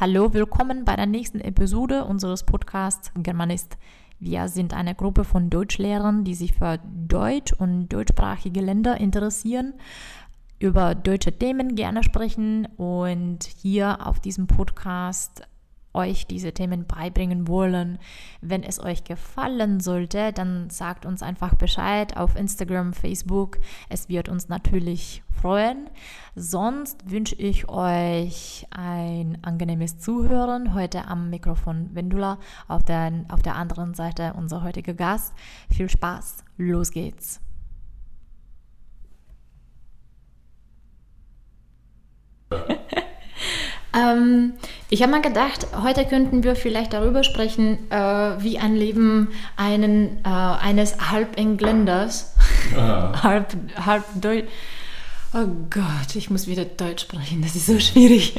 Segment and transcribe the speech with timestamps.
[0.00, 3.76] Hallo, willkommen bei der nächsten Episode unseres Podcasts Germanist.
[4.18, 9.74] Wir sind eine Gruppe von Deutschlehrern, die sich für Deutsch und deutschsprachige Länder interessieren,
[10.58, 15.42] über deutsche Themen gerne sprechen und hier auf diesem Podcast
[15.92, 17.98] euch diese Themen beibringen wollen.
[18.40, 23.58] Wenn es euch gefallen sollte, dann sagt uns einfach Bescheid auf Instagram, Facebook.
[23.88, 25.90] Es wird uns natürlich freuen.
[26.34, 33.56] Sonst wünsche ich euch ein angenehmes Zuhören heute am Mikrofon Wendula, auf der, auf der
[33.56, 35.34] anderen Seite unser heutiger Gast.
[35.72, 37.40] Viel Spaß, los geht's.
[43.94, 44.52] Ähm,
[44.88, 50.18] ich habe mal gedacht, heute könnten wir vielleicht darüber sprechen, äh, wie ein Leben einen,
[50.24, 52.34] äh, eines Halbengländers,
[52.76, 54.46] halb, halb Deutsch.
[55.32, 58.34] Oh Gott, ich muss wieder Deutsch sprechen, das ist so schwierig.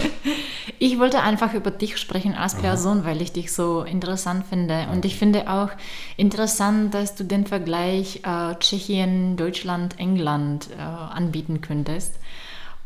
[0.77, 4.87] Ich wollte einfach über dich sprechen als Person, weil ich dich so interessant finde.
[4.91, 5.69] Und ich finde auch
[6.17, 12.15] interessant, dass du den Vergleich äh, Tschechien, Deutschland, England äh, anbieten könntest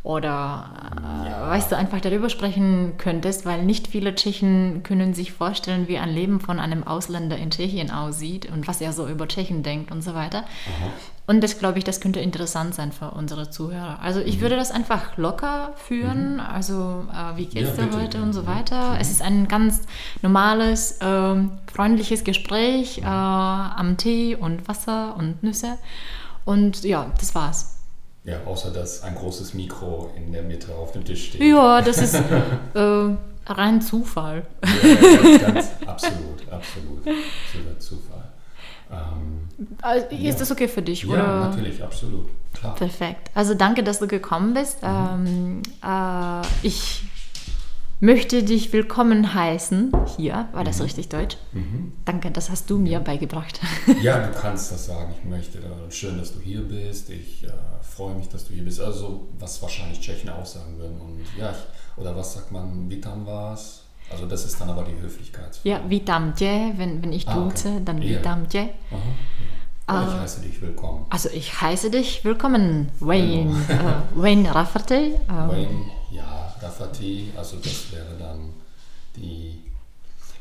[0.06, 0.70] oder
[1.26, 1.50] ja.
[1.50, 6.10] weißt du, einfach darüber sprechen könntest, weil nicht viele Tschechen können sich vorstellen, wie ein
[6.10, 10.04] Leben von einem Ausländer in Tschechien aussieht und was er so über Tschechen denkt und
[10.04, 10.40] so weiter.
[10.40, 10.92] Aha.
[11.28, 13.98] Und das glaube ich, das könnte interessant sein für unsere Zuhörer.
[14.00, 14.42] Also ich mhm.
[14.42, 16.36] würde das einfach locker führen.
[16.36, 16.40] Mhm.
[16.40, 18.92] Also äh, wie geht's ja, dir heute und so weiter.
[18.92, 18.98] Mhm.
[19.00, 19.82] Es ist ein ganz
[20.22, 21.36] normales, äh,
[21.74, 25.80] freundliches Gespräch äh, am Tee und Wasser und Nüsse.
[26.46, 27.75] Und ja, das war's.
[28.26, 31.42] Ja, außer dass ein großes Mikro in der Mitte auf dem Tisch steht.
[31.42, 34.48] Ja, das ist äh, rein Zufall.
[34.64, 37.08] Ja, ganz, ganz, absolut, absolut.
[37.08, 38.24] Absoluter Zufall.
[38.92, 39.48] Ähm,
[39.82, 40.34] also, ist ja.
[40.34, 41.04] das okay für dich?
[41.04, 41.50] Ja, oder?
[41.50, 42.30] natürlich, absolut.
[42.54, 42.76] Klar.
[42.76, 43.30] Perfekt.
[43.36, 44.82] Also danke, dass du gekommen bist.
[44.82, 44.90] Mhm.
[44.90, 47.04] Ähm, äh, ich
[48.00, 50.48] möchte dich willkommen heißen hier.
[50.52, 50.84] War das mhm.
[50.84, 51.38] richtig deutsch?
[51.54, 51.94] Mhm.
[52.06, 53.60] Danke, das hast du mir beigebracht.
[54.02, 55.14] Ja, du kannst das sagen.
[55.18, 55.60] Ich möchte.
[55.90, 57.10] Schön, dass du hier bist.
[57.10, 57.50] Ich äh,
[57.82, 58.82] freue mich, dass du hier bist.
[58.82, 61.00] Also, was wahrscheinlich Tschechen auch sagen würden.
[61.00, 63.84] Und ja, ich, oder was sagt man, Vitam was?
[64.12, 65.60] Also, das ist dann aber die Höflichkeit.
[65.64, 67.82] Ja, Vitam je, wenn, wenn ich duze, ah, okay.
[67.86, 68.70] dann Vitam je.
[69.88, 71.06] Ja, ich heiße dich willkommen.
[71.12, 73.54] Also ich heiße dich willkommen, Wayne.
[73.68, 73.84] Genau.
[73.84, 75.14] uh, Wayne Rafferty.
[75.30, 78.54] Um, Wayne, ja, Rafferty, also das wäre dann
[79.16, 79.62] die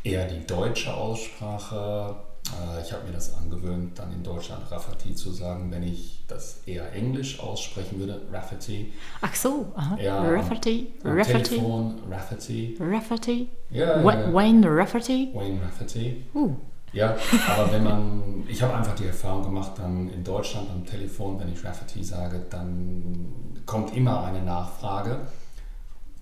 [0.02, 2.16] eher die deutsche Aussprache.
[2.46, 6.62] Äh, ich habe mir das angewöhnt, dann in Deutschland Rafferty zu sagen, wenn ich das
[6.66, 8.92] eher englisch aussprechen würde, Rafferty.
[9.20, 9.96] Ach so, aha.
[10.00, 11.56] Ja, Rafferty, Rafferty.
[11.56, 12.76] Telefon, Rafferty.
[12.80, 13.48] Rafferty.
[13.70, 14.32] Ja, ja.
[14.32, 15.30] Wayne Rafferty.
[15.34, 16.24] Wayne Rafferty.
[16.34, 16.54] Uh.
[16.92, 17.16] Ja,
[17.48, 21.52] aber wenn man, ich habe einfach die Erfahrung gemacht, dann in Deutschland am Telefon, wenn
[21.52, 23.34] ich Rafferty sage, dann
[23.66, 25.18] kommt immer eine Nachfrage.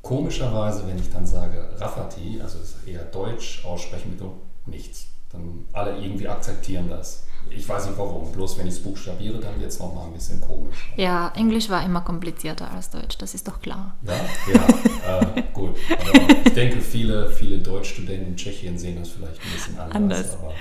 [0.03, 4.21] Komischerweise, wenn ich dann sage Rafferty, also eher Deutsch aussprechen, mit
[4.67, 5.07] nichts.
[5.31, 7.25] Dann alle irgendwie akzeptieren das.
[7.51, 10.41] Ich weiß nicht warum, bloß wenn ich es buchstabiere, dann wird es nochmal ein bisschen
[10.41, 10.77] komisch.
[10.97, 13.97] Ja, Englisch war immer komplizierter als Deutsch, das ist doch klar.
[14.03, 14.15] Ja,
[14.53, 15.77] ja, äh, gut.
[15.91, 19.97] Aber ich denke, viele, viele Deutschstudenten in Tschechien sehen das vielleicht ein bisschen anders.
[19.97, 20.39] anders.
[20.39, 20.53] Aber,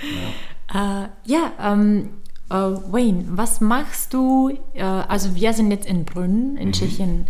[0.74, 2.10] ja, äh, ja ähm,
[2.50, 4.50] äh, Wayne, was machst du?
[4.74, 6.72] Äh, also wir sind jetzt in Brünn in mhm.
[6.72, 7.26] Tschechien.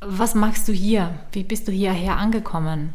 [0.00, 1.14] Was machst du hier?
[1.32, 2.92] Wie bist du hierher angekommen?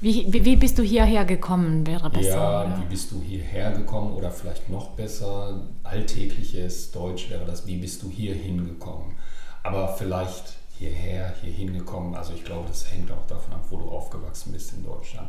[0.00, 2.28] Wie, wie, wie, bist du hierher gekommen, wäre besser?
[2.28, 2.78] Ja, oder?
[2.78, 8.02] wie bist du hierher gekommen oder vielleicht noch besser, alltägliches Deutsch wäre das, wie bist
[8.02, 9.16] du hier hingekommen?
[9.62, 13.88] Aber vielleicht hierher, hier hingekommen, also ich glaube, das hängt auch davon ab, wo du
[13.88, 15.28] aufgewachsen bist in Deutschland.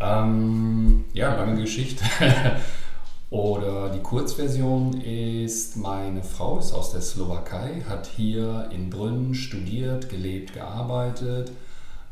[0.00, 2.04] Ähm, ja, lange Geschichte.
[3.30, 10.08] oder die Kurzversion ist, meine Frau ist aus der Slowakei, hat hier in Brünn studiert,
[10.08, 11.52] gelebt, gearbeitet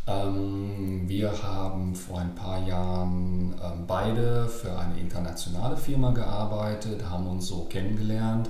[0.06, 7.26] ähm, wir haben vor ein paar Jahren ähm, beide für eine internationale Firma gearbeitet, haben
[7.26, 8.48] uns so kennengelernt.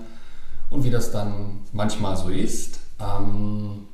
[0.69, 3.87] Und wie das dann manchmal so ist, ähm,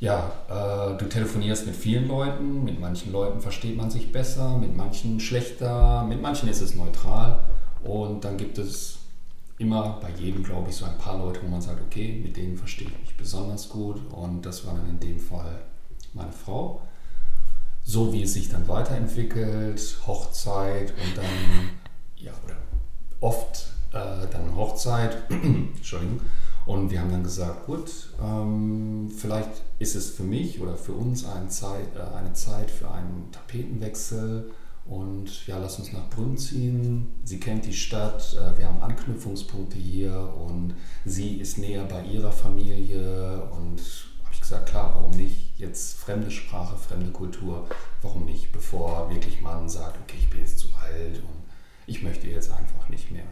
[0.00, 4.76] ja, äh, du telefonierst mit vielen Leuten, mit manchen Leuten versteht man sich besser, mit
[4.76, 7.38] manchen schlechter, mit manchen ist es neutral.
[7.86, 8.98] Und dann gibt es
[9.58, 12.56] immer bei jedem, glaube ich, so ein paar Leute, wo man sagt, okay, mit denen
[12.56, 14.00] verstehe ich mich besonders gut.
[14.12, 15.62] Und das war dann in dem Fall
[16.12, 16.82] meine Frau.
[17.82, 21.70] So wie es sich dann weiterentwickelt, Hochzeit und dann,
[22.16, 22.56] ja, oder
[23.20, 26.20] oft äh, dann Hochzeit, Entschuldigung.
[26.66, 27.90] Und wir haben dann gesagt, gut,
[28.20, 32.90] ähm, vielleicht ist es für mich oder für uns eine Zeit, äh, eine Zeit für
[32.90, 34.50] einen Tapetenwechsel.
[34.88, 37.08] Und ja, lass uns nach Brünn ziehen.
[37.24, 40.74] Sie kennt die Stadt, äh, wir haben Anknüpfungspunkte hier und
[41.04, 43.42] sie ist näher bei ihrer Familie.
[43.50, 43.80] Und
[44.22, 45.46] habe ich gesagt, klar, warum nicht?
[45.58, 47.66] jetzt fremde Sprache, fremde Kultur,
[48.02, 51.44] warum nicht, bevor wirklich man sagt, okay, ich bin jetzt zu alt und
[51.86, 53.24] ich möchte jetzt einfach nicht mehr.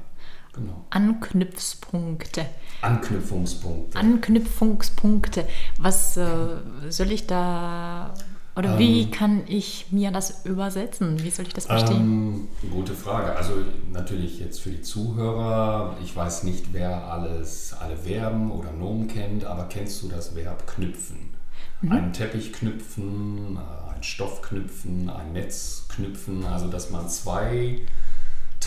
[0.53, 0.85] Genau.
[0.91, 2.47] Anknüpfungspunkte.
[2.81, 3.99] Anknüpfungspunkte.
[3.99, 5.49] Anknüpfungspunkte.
[5.79, 8.15] Was äh, soll ich da
[8.57, 11.23] oder ähm, wie kann ich mir das übersetzen?
[11.23, 12.49] Wie soll ich das verstehen?
[12.63, 13.35] Ähm, gute Frage.
[13.37, 13.53] Also
[13.93, 19.45] natürlich jetzt für die Zuhörer, ich weiß nicht, wer alles alle Verben oder Nomen kennt,
[19.45, 21.35] aber kennst du das Verb knüpfen?
[21.81, 21.93] Mhm.
[21.93, 27.81] Einen Teppich knüpfen, äh, einen Stoff knüpfen, ein Netz knüpfen, also dass man zwei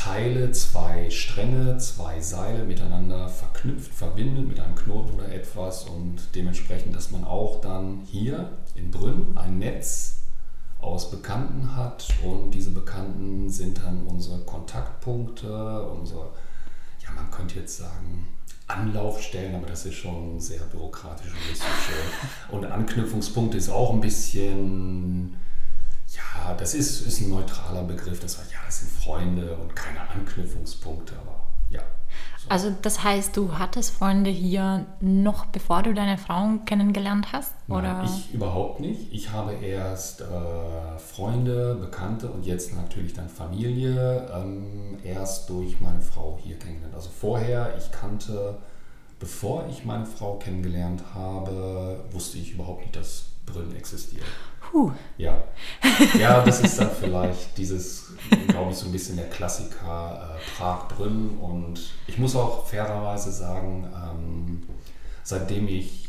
[0.08, 6.96] Teile, zwei Stränge, zwei Seile miteinander verknüpft, verbindet mit einem Knoten oder etwas und dementsprechend,
[6.96, 10.20] dass man auch dann hier in Brünn ein Netz
[10.80, 16.30] aus Bekannten hat und diese Bekannten sind dann unsere Kontaktpunkte, unsere,
[17.04, 18.28] ja man könnte jetzt sagen,
[18.68, 22.58] Anlaufstellen, aber das ist schon sehr bürokratisch und nicht so schön.
[22.58, 25.36] Und Anknüpfungspunkte ist auch ein bisschen
[26.18, 28.20] ja, das ist, ist ein neutraler Begriff.
[28.20, 31.82] Das heißt, ja, das sind Freunde und keine Anknüpfungspunkte, aber ja.
[32.38, 32.50] So.
[32.50, 37.54] Also das heißt, du hattest Freunde hier noch bevor du deine Frau kennengelernt hast?
[37.68, 37.94] Oder?
[37.94, 39.12] Nein, ich überhaupt nicht.
[39.12, 40.26] Ich habe erst äh,
[40.98, 46.96] Freunde, Bekannte und jetzt natürlich dann Familie ähm, erst durch meine Frau hier kennengelernt.
[46.96, 48.58] Also vorher, ich kannte,
[49.20, 54.26] bevor ich meine Frau kennengelernt habe, wusste ich überhaupt nicht, dass Brünn existiert.
[54.72, 54.92] Puh.
[55.18, 55.44] Ja.
[56.20, 58.12] ja, das ist dann vielleicht dieses,
[58.48, 61.38] glaube ich, so ein bisschen der Klassiker äh, Prag-Brünn.
[61.40, 64.64] Und ich muss auch fairerweise sagen, ähm,
[65.24, 66.08] seitdem ich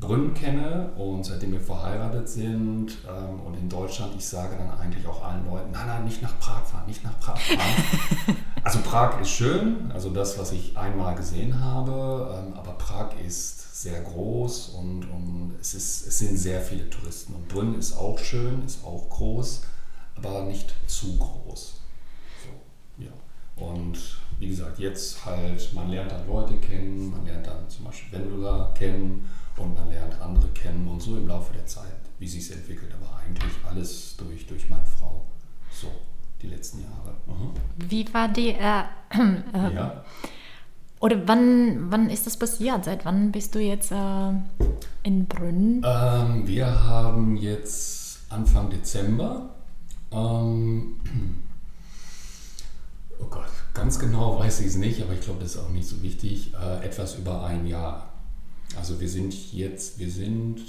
[0.00, 5.06] Brünn kenne und seitdem wir verheiratet sind ähm, und in Deutschland, ich sage dann eigentlich
[5.06, 8.36] auch allen Leuten, nein, nein, nicht nach Prag fahren, nicht nach Prag fahren.
[8.64, 13.59] also Prag ist schön, also das, was ich einmal gesehen habe, ähm, aber Prag ist
[13.82, 17.34] sehr groß und, und es, ist, es sind sehr viele Touristen.
[17.34, 19.62] Und Brünn ist auch schön, ist auch groß,
[20.16, 21.80] aber nicht zu groß.
[22.44, 23.10] So, ja.
[23.56, 28.18] Und wie gesagt, jetzt halt, man lernt dann Leute kennen, man lernt dann zum Beispiel
[28.18, 32.42] Wendler kennen und man lernt andere kennen und so im Laufe der Zeit, wie sich
[32.42, 32.92] es entwickelt.
[33.00, 35.24] Aber eigentlich alles durch, durch meine Frau.
[35.72, 35.90] So,
[36.42, 37.16] die letzten Jahre.
[37.26, 37.52] Mhm.
[37.88, 38.50] Wie war die.
[38.50, 38.82] Äh,
[39.54, 40.04] äh, ja.
[41.00, 42.84] Oder wann, wann ist das passiert?
[42.84, 44.32] Seit wann bist du jetzt äh,
[45.02, 45.82] in Brünn?
[45.82, 49.48] Ähm, wir haben jetzt Anfang Dezember.
[50.12, 50.96] Ähm,
[53.18, 55.88] oh Gott, ganz genau weiß ich es nicht, aber ich glaube, das ist auch nicht
[55.88, 56.52] so wichtig.
[56.54, 58.10] Äh, etwas über ein Jahr.
[58.76, 60.60] Also wir sind jetzt, wir sind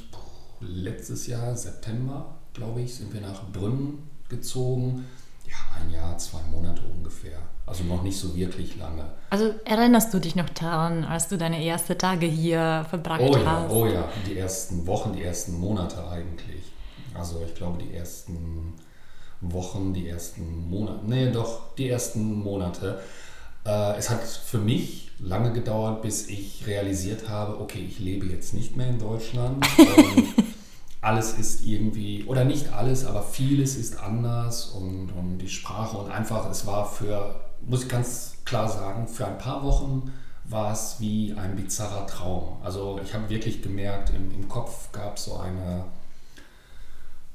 [0.61, 3.99] letztes Jahr, September, glaube ich, sind wir nach Brünn
[4.29, 5.05] gezogen.
[5.51, 7.37] Ja, ein Jahr, zwei Monate ungefähr.
[7.65, 9.05] Also noch nicht so wirklich lange.
[9.29, 13.45] Also erinnerst du dich noch daran, als du deine ersten Tage hier verbracht oh ja,
[13.45, 13.71] hast?
[13.71, 16.71] Oh ja, die ersten Wochen, die ersten Monate eigentlich.
[17.13, 18.73] Also ich glaube die ersten
[19.41, 23.01] Wochen, die ersten Monate, nee doch, die ersten Monate.
[23.65, 28.53] Äh, es hat für mich lange gedauert, bis ich realisiert habe, okay, ich lebe jetzt
[28.53, 29.65] nicht mehr in Deutschland.
[31.01, 36.11] alles ist irgendwie, oder nicht alles, aber vieles ist anders und, und die Sprache und
[36.11, 40.11] einfach, es war für muss ich ganz klar sagen, für ein paar Wochen
[40.45, 42.57] war es wie ein bizarrer Traum.
[42.63, 45.85] Also ich habe wirklich gemerkt, im, im Kopf gab es so eine,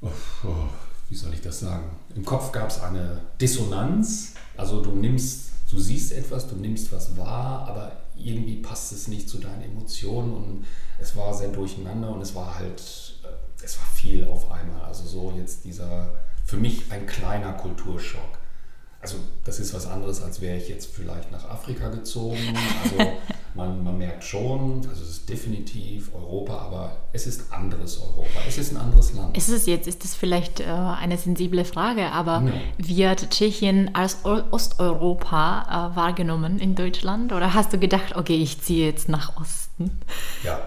[0.01, 0.09] oh,
[0.43, 0.67] oh,
[1.09, 1.89] wie soll ich das sagen?
[2.15, 4.33] Im Kopf gab es eine Dissonanz.
[4.55, 9.29] Also du nimmst, du siehst etwas, du nimmst was wahr, aber irgendwie passt es nicht
[9.29, 10.65] zu deinen Emotionen und
[10.99, 13.06] es war sehr durcheinander und es war halt,
[13.63, 14.81] es war viel auf einmal.
[14.85, 16.09] Also so jetzt dieser,
[16.45, 18.37] für mich ein kleiner Kulturschock
[19.07, 22.37] also das ist was anderes, als wäre ich jetzt vielleicht nach Afrika gezogen.
[22.83, 23.11] Also
[23.53, 28.39] man, man merkt schon, also es ist definitiv Europa, aber es ist anderes Europa.
[28.47, 29.37] Es ist ein anderes Land.
[29.37, 32.53] Ist es jetzt, ist das vielleicht äh, eine sensible Frage, aber ja.
[32.77, 37.33] wird Tschechien als o Osteuropa äh, wahrgenommen in Deutschland?
[37.33, 39.99] Oder hast du gedacht, okay, ich ziehe jetzt nach Osten?
[40.43, 40.59] Ja.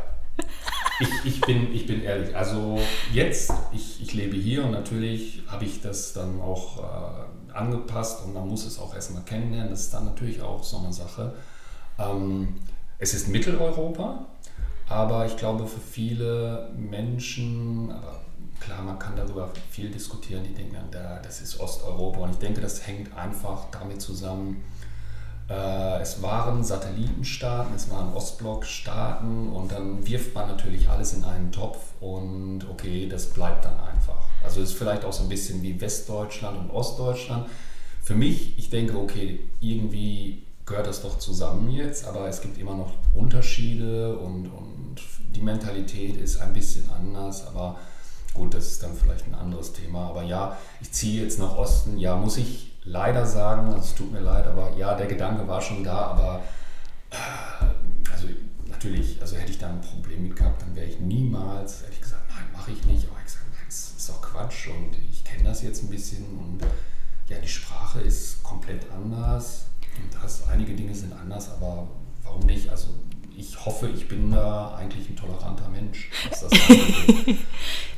[1.01, 2.79] Ich, ich, bin, ich bin ehrlich, also
[3.13, 8.35] jetzt, ich, ich lebe hier und natürlich habe ich das dann auch äh, angepasst und
[8.35, 9.71] man muss es auch erstmal kennenlernen.
[9.71, 11.35] Das ist dann natürlich auch so eine Sache.
[11.99, 12.57] Ähm,
[12.99, 14.27] es ist Mitteleuropa,
[14.89, 18.21] aber ich glaube für viele Menschen, aber
[18.61, 22.61] klar, man kann darüber viel diskutieren, die denken dann, das ist Osteuropa und ich denke,
[22.61, 24.63] das hängt einfach damit zusammen,
[25.51, 31.79] es waren Satellitenstaaten, es waren Ostblockstaaten und dann wirft man natürlich alles in einen Topf
[32.01, 34.23] und okay, das bleibt dann einfach.
[34.45, 37.49] Also es ist vielleicht auch so ein bisschen wie Westdeutschland und Ostdeutschland.
[38.01, 42.77] Für mich, ich denke, okay, irgendwie gehört das doch zusammen jetzt, aber es gibt immer
[42.77, 44.97] noch Unterschiede und, und
[45.35, 47.77] die Mentalität ist ein bisschen anders, aber
[48.35, 50.11] gut, das ist dann vielleicht ein anderes Thema.
[50.11, 51.99] Aber ja, ich ziehe jetzt nach Osten.
[51.99, 55.61] Ja, muss ich leider sagen, also es tut mir leid, aber ja, der Gedanke war
[55.61, 56.43] schon da, aber
[57.11, 58.29] äh, also
[58.67, 62.01] natürlich, also hätte ich da ein Problem mit gehabt, dann wäre ich niemals, hätte ich
[62.01, 63.07] gesagt, nein, mache ich nicht.
[63.09, 66.25] Aber ich gesagt, nein, das ist doch Quatsch und ich kenne das jetzt ein bisschen
[66.39, 66.61] und
[67.29, 71.89] ja, die Sprache ist komplett anders und das, einige Dinge sind anders, aber
[72.25, 72.69] warum nicht?
[72.71, 72.89] Also
[73.37, 76.11] ich hoffe, ich bin da eigentlich ein toleranter Mensch.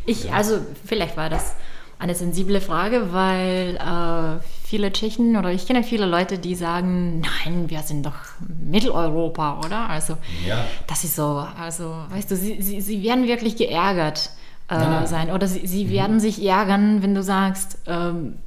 [0.06, 1.54] ich, also vielleicht war das
[1.98, 4.42] eine sensible Frage, weil äh,
[4.72, 9.90] viele Tschechen oder ich kenne viele Leute, die sagen, nein, wir sind doch Mitteleuropa, oder?
[9.90, 10.16] Also
[10.48, 10.64] ja.
[10.86, 14.30] das ist so, also weißt du, sie, sie, sie werden wirklich geärgert
[14.70, 15.06] äh, nein.
[15.06, 15.90] sein oder sie, sie mhm.
[15.90, 18.38] werden sich ärgern, wenn du sagst, ähm,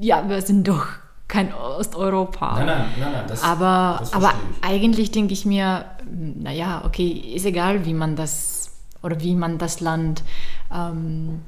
[0.00, 0.86] ja, wir sind doch
[1.28, 2.56] kein Osteuropa.
[2.56, 3.24] Nein, nein, nein, nein.
[3.28, 4.32] Das, aber das aber
[4.62, 8.72] eigentlich denke ich mir, naja, okay, ist egal, wie man das
[9.04, 10.24] oder wie man das Land
[10.74, 11.42] ähm,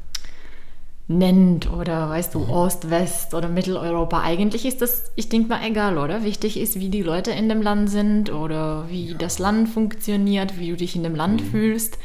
[1.11, 2.49] nennt oder weißt du.
[2.49, 4.23] Ost, West oder Mitteleuropa.
[4.23, 6.23] Eigentlich ist das, ich denke mal, egal, oder?
[6.23, 9.19] Wichtig ist, wie die Leute in dem Land sind oder wie ja.
[9.19, 11.47] das Land funktioniert, wie du dich in dem Land mhm.
[11.47, 11.99] fühlst.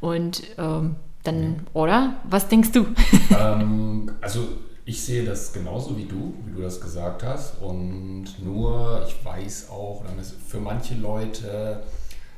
[0.00, 1.56] Und ähm, dann, mhm.
[1.74, 2.14] oder?
[2.28, 2.86] Was denkst du?
[3.32, 4.46] Ähm, also
[4.84, 7.62] ich sehe das genauso wie du, wie du das gesagt hast.
[7.62, 10.04] Und nur, ich weiß auch,
[10.46, 11.82] für manche Leute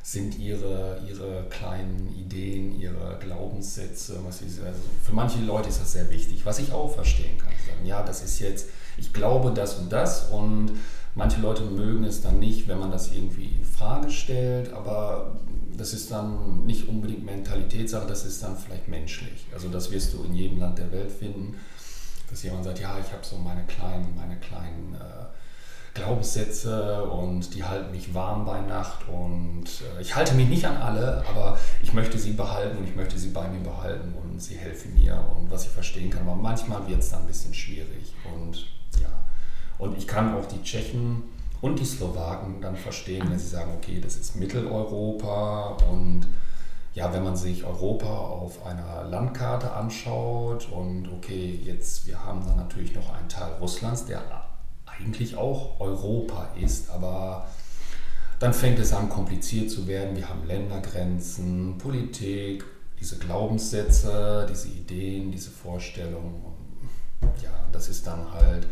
[0.04, 5.92] sind ihre, ihre kleinen Ideen, ihre Glaubenssätze, was sie, also für manche Leute ist das
[5.92, 7.48] sehr wichtig, was ich auch verstehen kann.
[7.66, 8.68] Sagen, ja, das ist jetzt,
[8.98, 10.72] ich glaube das und das und
[11.14, 15.38] manche Leute mögen es dann nicht, wenn man das irgendwie in Frage stellt, aber
[15.74, 19.46] das ist dann nicht unbedingt Mentalitätssache, das ist dann vielleicht menschlich.
[19.54, 21.56] Also das wirst du in jedem Land der Welt finden
[22.34, 25.23] dass jemand sagt, ja, ich habe so meine kleinen, meine kleinen äh,
[25.94, 29.64] Glaubenssätze und die halten mich warm bei Nacht und
[29.96, 33.16] äh, ich halte mich nicht an alle, aber ich möchte sie behalten und ich möchte
[33.16, 36.86] sie bei mir behalten und sie helfen mir und was ich verstehen kann, aber manchmal
[36.88, 38.66] wird es dann ein bisschen schwierig und
[39.00, 39.08] ja,
[39.78, 41.22] und ich kann auch die Tschechen
[41.60, 46.26] und die Slowaken dann verstehen, wenn sie sagen, okay, das ist Mitteleuropa und
[46.94, 52.56] ja, wenn man sich Europa auf einer Landkarte anschaut und okay, jetzt wir haben dann
[52.56, 54.43] natürlich noch einen Teil Russlands, der
[54.98, 57.48] eigentlich auch Europa ist, aber
[58.38, 60.16] dann fängt es an kompliziert zu werden.
[60.16, 62.64] Wir haben Ländergrenzen, Politik,
[63.00, 66.42] diese Glaubenssätze, diese Ideen, diese Vorstellungen.
[67.42, 68.66] ja, das ist dann halt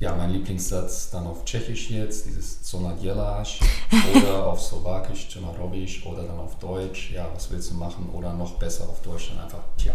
[0.00, 3.60] ja, mein Lieblingssatz dann auf Tschechisch jetzt, dieses Zonadjelaš
[4.16, 8.08] oder auf Slowakisch Czemarovic oder dann auf Deutsch, ja, was willst du machen?
[8.08, 9.92] Oder noch besser auf Deutsch dann einfach, tja.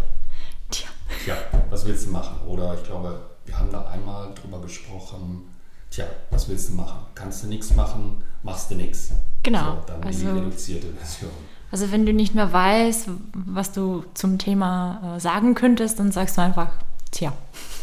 [0.70, 0.88] Tja.
[1.24, 1.38] Tja,
[1.72, 2.48] was willst du machen?
[2.48, 5.44] Oder ich glaube, wir haben da einmal drüber gesprochen,
[5.90, 7.06] tja, was willst du machen?
[7.16, 9.12] Kannst du nichts machen, machst du nichts.
[9.44, 9.76] Genau.
[9.76, 11.32] So, dann also, die reduzierte Version.
[11.72, 16.38] Also wenn du nicht mehr weißt, was du zum Thema äh, sagen könntest, dann sagst
[16.38, 16.70] du einfach,
[17.12, 17.34] tja.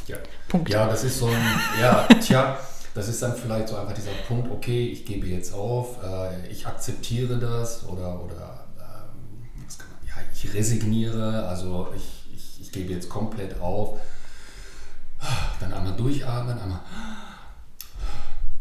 [0.07, 0.17] Ja.
[0.49, 0.69] Punkt.
[0.71, 2.59] Ja, das ist so ein, ja, tja,
[2.95, 6.67] das ist dann vielleicht so einfach dieser Punkt, okay, ich gebe jetzt auf, äh, ich
[6.67, 13.09] akzeptiere das oder, oder ähm, man, ja, ich resigniere, also ich, ich, ich gebe jetzt
[13.09, 13.99] komplett auf.
[15.61, 16.81] Dann einmal durchatmen, einmal,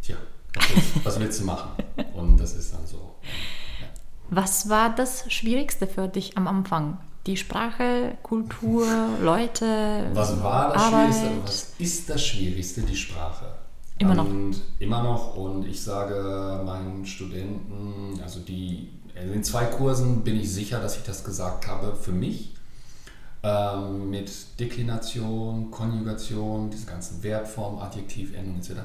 [0.01, 0.15] tja,
[0.53, 1.71] was willst, was willst du machen?
[2.13, 3.15] Und das ist dann so.
[3.23, 3.87] Ja.
[4.29, 6.97] Was war das Schwierigste für dich am Anfang?
[7.27, 8.87] die Sprache, Kultur,
[9.21, 10.09] Leute.
[10.13, 11.13] Was war das Arbeit.
[11.13, 11.29] Schwierigste?
[11.43, 12.81] Was ist das Schwierigste?
[12.81, 13.45] Die Sprache.
[13.99, 14.25] Immer noch.
[14.25, 15.35] Und immer noch.
[15.37, 20.97] Und ich sage meinen Studenten, also die in den zwei Kursen bin ich sicher, dass
[20.97, 22.55] ich das gesagt habe für mich.
[23.43, 28.81] Ähm, mit Deklination, Konjugation, diese ganzen Verbformen, Adjektivendungen etc.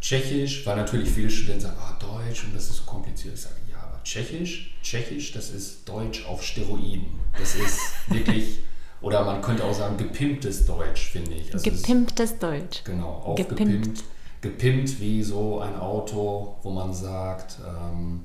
[0.00, 3.34] Tschechisch, weil natürlich viele Studenten sagen, ah, Deutsch und das ist so kompliziert.
[3.34, 3.56] Ich sage,
[4.04, 4.76] Tschechisch.
[4.82, 7.06] Tschechisch, das ist Deutsch auf Steroiden.
[7.38, 8.58] Das ist wirklich,
[9.00, 11.52] oder man könnte auch sagen, gepimptes Deutsch, finde ich.
[11.52, 12.84] Also gepimptes ist, Deutsch.
[12.84, 13.58] Genau, aufgepimpt.
[13.58, 14.04] Gepimpt.
[14.42, 18.24] gepimpt wie so ein Auto, wo man sagt, ähm,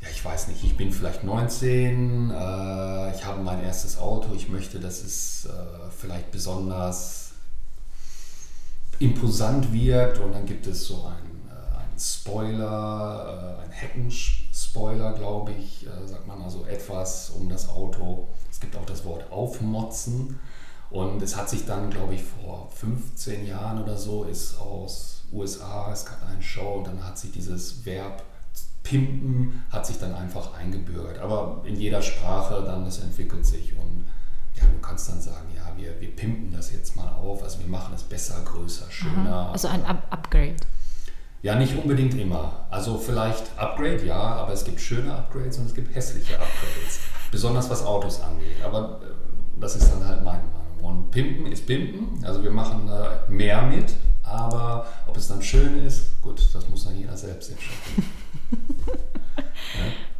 [0.00, 2.34] ja, ich weiß nicht, ich bin vielleicht 19, äh,
[3.14, 5.50] ich habe mein erstes Auto, ich möchte, dass es äh,
[5.96, 7.32] vielleicht besonders
[8.98, 15.12] imposant wirkt und dann gibt es so einen, äh, einen Spoiler, äh, einen Heckenspoiler Spoiler,
[15.12, 18.28] glaube ich, äh, sagt man also etwas um das Auto.
[18.50, 20.38] Es gibt auch das Wort aufmotzen.
[20.90, 25.90] Und es hat sich dann, glaube ich, vor 15 Jahren oder so, ist aus USA,
[25.92, 28.22] es gab eine Show und dann hat sich dieses Verb
[28.88, 31.18] pimpen, hat sich dann einfach eingebürgert.
[31.18, 34.06] Aber in jeder Sprache dann, das entwickelt sich und
[34.54, 37.68] ja, du kannst dann sagen, ja, wir, wir pimpen das jetzt mal auf, also wir
[37.68, 39.32] machen es besser, größer, schöner.
[39.32, 40.56] Aha, also ein Up Upgrade.
[41.42, 42.66] Ja, nicht unbedingt immer.
[42.70, 47.00] Also vielleicht Upgrade, ja, aber es gibt schöne Upgrades und es gibt hässliche Upgrades.
[47.30, 48.60] Besonders was Autos angeht.
[48.64, 49.00] Aber
[49.60, 50.80] Das ist dann halt meine Meinung.
[50.80, 53.92] Und Pimpen ist Pimpen, also wir machen äh, mehr mit,
[54.22, 58.04] aber ob es dann schön ist, gut, das muss dann jeder selbst entscheiden.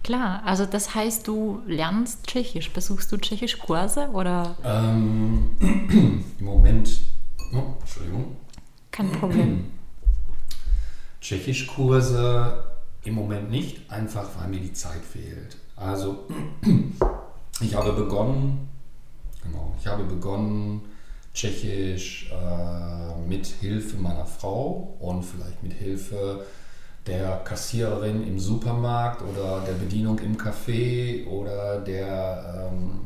[0.09, 2.73] Klar, also das heißt, du lernst Tschechisch.
[2.73, 4.57] Besuchst du Tschechisch-Kurse oder?
[4.65, 7.01] Ähm, Im Moment,
[7.53, 8.37] oh, Entschuldigung.
[8.91, 9.67] Kein Problem.
[11.21, 12.65] Tschechisch-Kurse
[13.05, 15.59] im Moment nicht, einfach weil mir die Zeit fehlt.
[15.77, 16.27] Also
[17.61, 18.67] ich habe begonnen,
[19.43, 20.87] genau, ich habe begonnen
[21.35, 26.47] Tschechisch äh, mit Hilfe meiner Frau und vielleicht mit Hilfe
[27.09, 33.01] der Kassiererin im Supermarkt oder der Bedienung im Café oder der ähm,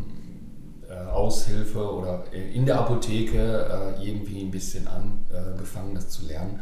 [0.89, 6.61] äh, Aushilfe oder in der Apotheke äh, irgendwie ein bisschen angefangen, das zu lernen.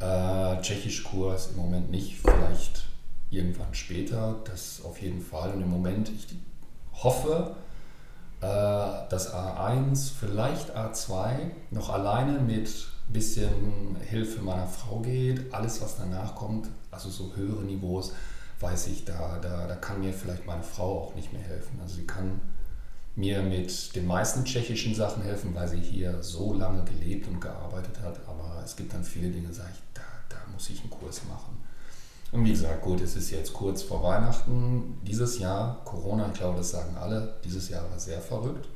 [0.00, 2.84] Äh, Tschechischkurs im Moment nicht, vielleicht
[3.30, 5.52] irgendwann später, das auf jeden Fall.
[5.52, 6.26] Und im Moment, ich
[7.02, 7.54] hoffe,
[8.40, 15.52] äh, dass A1, vielleicht A2 noch alleine mit bisschen Hilfe meiner Frau geht.
[15.52, 18.12] Alles, was danach kommt, also so höhere Niveaus,
[18.60, 21.78] weiß ich, da, da, da kann mir vielleicht meine Frau auch nicht mehr helfen.
[21.82, 22.40] Also sie kann
[23.14, 28.00] mir mit den meisten tschechischen Sachen helfen, weil sie hier so lange gelebt und gearbeitet
[28.02, 28.20] hat.
[28.26, 31.58] Aber es gibt dann viele Dinge, sage ich, da, da muss ich einen Kurs machen.
[32.32, 34.98] Und wie gesagt, gut, es ist jetzt kurz vor Weihnachten.
[35.06, 38.66] Dieses Jahr, Corona, ich glaube, das sagen alle, dieses Jahr war sehr verrückt.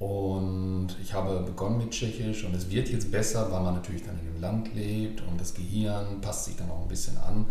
[0.00, 4.18] Und ich habe begonnen mit Tschechisch und es wird jetzt besser, weil man natürlich dann
[4.18, 7.44] in dem Land lebt und das Gehirn passt sich dann auch ein bisschen an.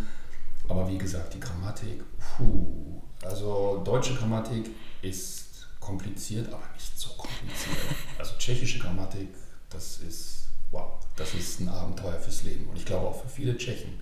[0.67, 3.01] Aber wie gesagt, die Grammatik, puh.
[3.23, 4.71] Also deutsche Grammatik
[5.03, 7.77] ist kompliziert, aber nicht so kompliziert.
[8.17, 9.29] Also tschechische Grammatik,
[9.69, 12.67] das ist, wow, das ist ein Abenteuer fürs Leben.
[12.67, 13.99] Und ich glaube auch für viele Tschechen.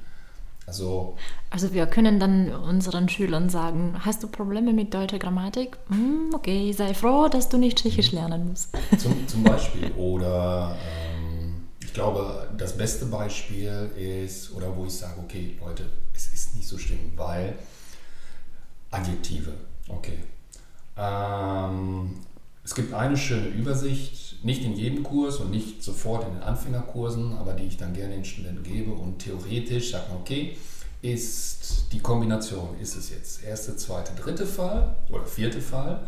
[0.67, 1.15] Also,
[1.49, 5.77] also wir können dann unseren Schülern sagen, hast du Probleme mit deutscher Grammatik?
[5.87, 8.69] Hm, okay, sei froh, dass du nicht Tschechisch lernen musst.
[8.97, 9.89] Zum, zum Beispiel.
[9.93, 10.77] Oder
[11.15, 16.57] ähm, ich glaube, das beste Beispiel ist, oder wo ich sage, okay, Leute, es ist
[16.57, 17.57] nicht so schlimm, weil
[18.91, 19.53] Adjektive,
[19.87, 20.19] okay.
[20.97, 22.17] Ähm,
[22.65, 27.33] es gibt eine schöne Übersicht, nicht in jedem Kurs und nicht sofort in den Anfängerkursen,
[27.37, 28.91] aber die ich dann gerne den Studenten gebe.
[28.91, 30.55] Und theoretisch sagt man, okay,
[31.01, 36.07] ist die Kombination, ist es jetzt erste, zweite, dritte Fall oder vierte Fall?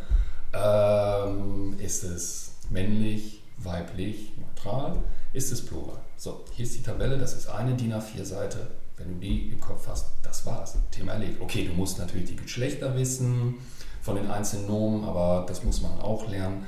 [0.53, 4.97] Ähm, ist es männlich, weiblich, neutral?
[5.33, 5.99] Ist es plural?
[6.17, 8.67] So, hier ist die Tabelle, das ist eine DIN A4-Seite.
[8.97, 10.75] Wenn du die im Kopf hast, das war's.
[10.91, 11.39] Thema erledigt.
[11.39, 13.55] Okay, du musst natürlich die Geschlechter wissen
[14.01, 16.65] von den einzelnen Nomen, aber das muss man auch lernen.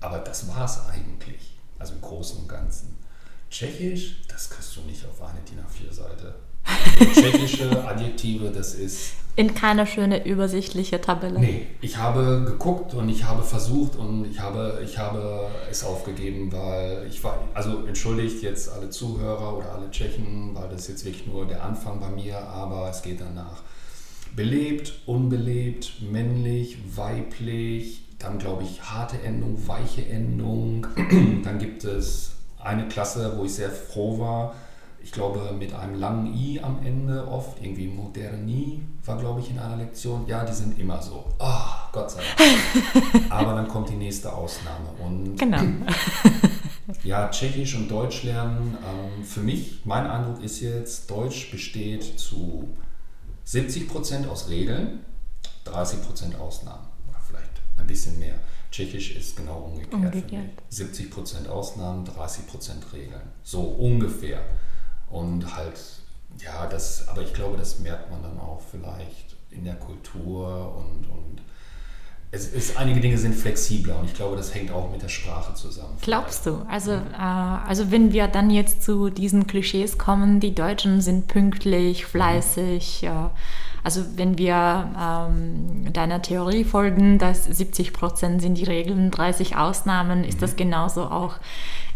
[0.00, 2.96] Aber das war es eigentlich, also im Großen und Ganzen.
[3.50, 6.34] Tschechisch, das kriegst du nicht auf eine DIN A4-Seite.
[7.14, 9.14] Tschechische Adjektive, das ist.
[9.36, 11.38] In keine schöne übersichtliche Tabelle.
[11.38, 16.50] Nee, ich habe geguckt und ich habe versucht und ich habe, ich habe es aufgegeben,
[16.52, 21.26] weil ich war, also entschuldigt jetzt alle Zuhörer oder alle Tschechen, weil das jetzt wirklich
[21.26, 23.62] nur der Anfang bei mir, aber es geht danach
[24.34, 30.86] belebt, unbelebt, männlich, weiblich, dann glaube ich harte Endung, weiche Endung.
[31.44, 34.54] dann gibt es eine Klasse, wo ich sehr froh war.
[35.00, 39.58] Ich glaube mit einem langen I am Ende oft, irgendwie moderni war glaube ich in
[39.58, 40.26] einer Lektion.
[40.26, 41.24] Ja, die sind immer so.
[41.38, 43.30] Oh, Gott sei Dank.
[43.30, 44.90] Aber dann kommt die nächste Ausnahme.
[45.02, 45.62] Und genau.
[47.04, 48.76] ja, Tschechisch und Deutsch lernen.
[48.84, 52.68] Ähm, für mich, mein Eindruck ist jetzt, Deutsch besteht zu
[53.46, 55.04] 70% aus Regeln,
[55.64, 56.97] 30% Ausnahmen
[57.78, 58.34] ein bisschen mehr.
[58.70, 59.94] Tschechisch ist genau umgekehrt.
[59.94, 60.50] umgekehrt.
[60.70, 63.22] 70% Ausnahmen, 30% Regeln.
[63.42, 64.40] So ungefähr.
[65.08, 65.80] Und halt,
[66.42, 71.08] ja, das, aber ich glaube, das merkt man dann auch vielleicht in der Kultur und,
[71.08, 71.42] und
[72.30, 75.54] es ist, einige Dinge sind flexibler und ich glaube, das hängt auch mit der Sprache
[75.54, 75.96] zusammen.
[76.02, 76.58] Glaubst du?
[76.68, 82.04] Also, äh, also wenn wir dann jetzt zu diesen Klischees kommen, die Deutschen sind pünktlich,
[82.04, 83.00] fleißig.
[83.02, 83.08] Mhm.
[83.08, 83.28] Äh,
[83.88, 90.24] also wenn wir ähm, deiner Theorie folgen, dass 70 Prozent sind die Regeln, 30 Ausnahmen,
[90.24, 90.40] ist mhm.
[90.42, 91.36] das genauso auch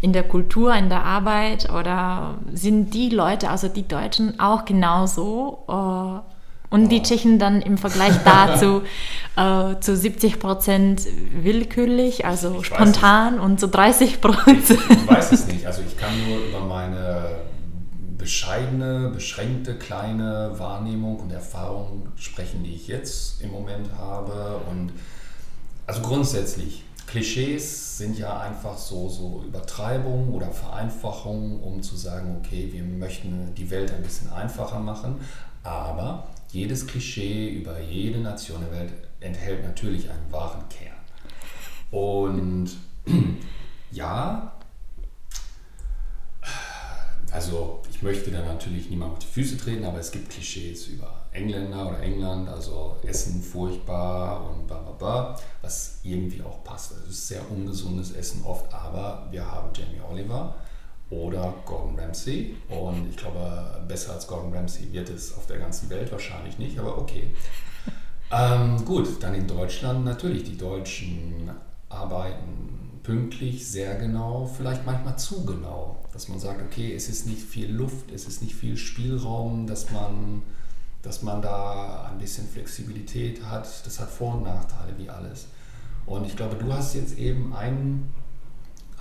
[0.01, 5.65] in der Kultur, in der Arbeit oder sind die Leute, also die Deutschen, auch genauso?
[5.69, 8.81] Äh, und die Tschechen dann im Vergleich dazu
[9.37, 11.03] äh, zu 70 Prozent
[11.43, 14.71] willkürlich, also ich spontan und zu 30 Prozent.
[14.71, 15.67] Ich, ich weiß es nicht.
[15.67, 17.52] Also ich kann nur über meine
[18.23, 24.61] bescheidene, beschränkte, kleine Wahrnehmung und Erfahrung sprechen, die ich jetzt im Moment habe.
[24.71, 24.93] Und
[25.89, 32.69] also grundsätzlich, Klischees sind ja einfach so, so Übertreibungen oder Vereinfachungen, um zu sagen, okay,
[32.73, 35.17] wir möchten die Welt ein bisschen einfacher machen.
[35.65, 40.95] Aber jedes Klischee über jede Nation der Welt enthält natürlich einen wahren Kern.
[41.91, 42.71] Und
[43.91, 44.53] ja,
[47.33, 51.25] also ich möchte da natürlich niemand auf die Füße treten, aber es gibt Klischees über
[51.33, 56.92] Engländer oder England, also Essen furchtbar und bla bla bla, was irgendwie auch passt.
[56.92, 60.55] Also es ist sehr ungesundes Essen oft, aber wir haben Jamie Oliver
[61.09, 65.88] oder Gordon Ramsay und ich glaube, besser als Gordon Ramsay wird es auf der ganzen
[65.88, 67.35] Welt wahrscheinlich nicht, aber okay.
[68.35, 70.45] Ähm, gut, dann in Deutschland natürlich.
[70.45, 71.51] Die Deutschen
[71.90, 72.72] arbeiten
[73.03, 75.97] pünktlich, sehr genau, vielleicht manchmal zu genau.
[76.12, 79.91] Dass man sagt, okay, es ist nicht viel Luft, es ist nicht viel Spielraum, dass
[79.91, 80.43] man,
[81.03, 83.67] dass man da ein bisschen Flexibilität hat.
[83.87, 85.47] Das hat Vor- und Nachteile wie alles.
[86.07, 88.11] Und ich glaube, du hast jetzt eben ein,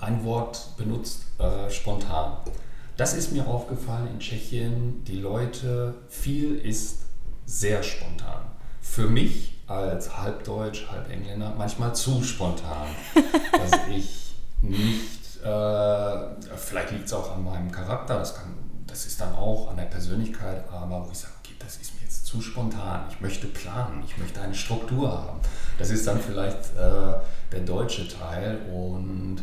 [0.00, 2.36] ein Wort benutzt, äh, spontan.
[2.96, 5.04] Das ist mir aufgefallen in Tschechien.
[5.04, 7.00] Die Leute, viel ist
[7.46, 12.88] sehr spontan für mich als Halbdeutsch, Halbengländer manchmal zu spontan,
[13.52, 18.54] dass ich nicht, äh, vielleicht liegt es auch an meinem Charakter, das, kann,
[18.86, 22.02] das ist dann auch an der Persönlichkeit, aber wo ich sage, okay, das ist mir
[22.02, 25.40] jetzt zu spontan, ich möchte planen, ich möchte eine Struktur haben.
[25.78, 27.14] Das ist dann vielleicht äh,
[27.50, 29.42] der deutsche Teil und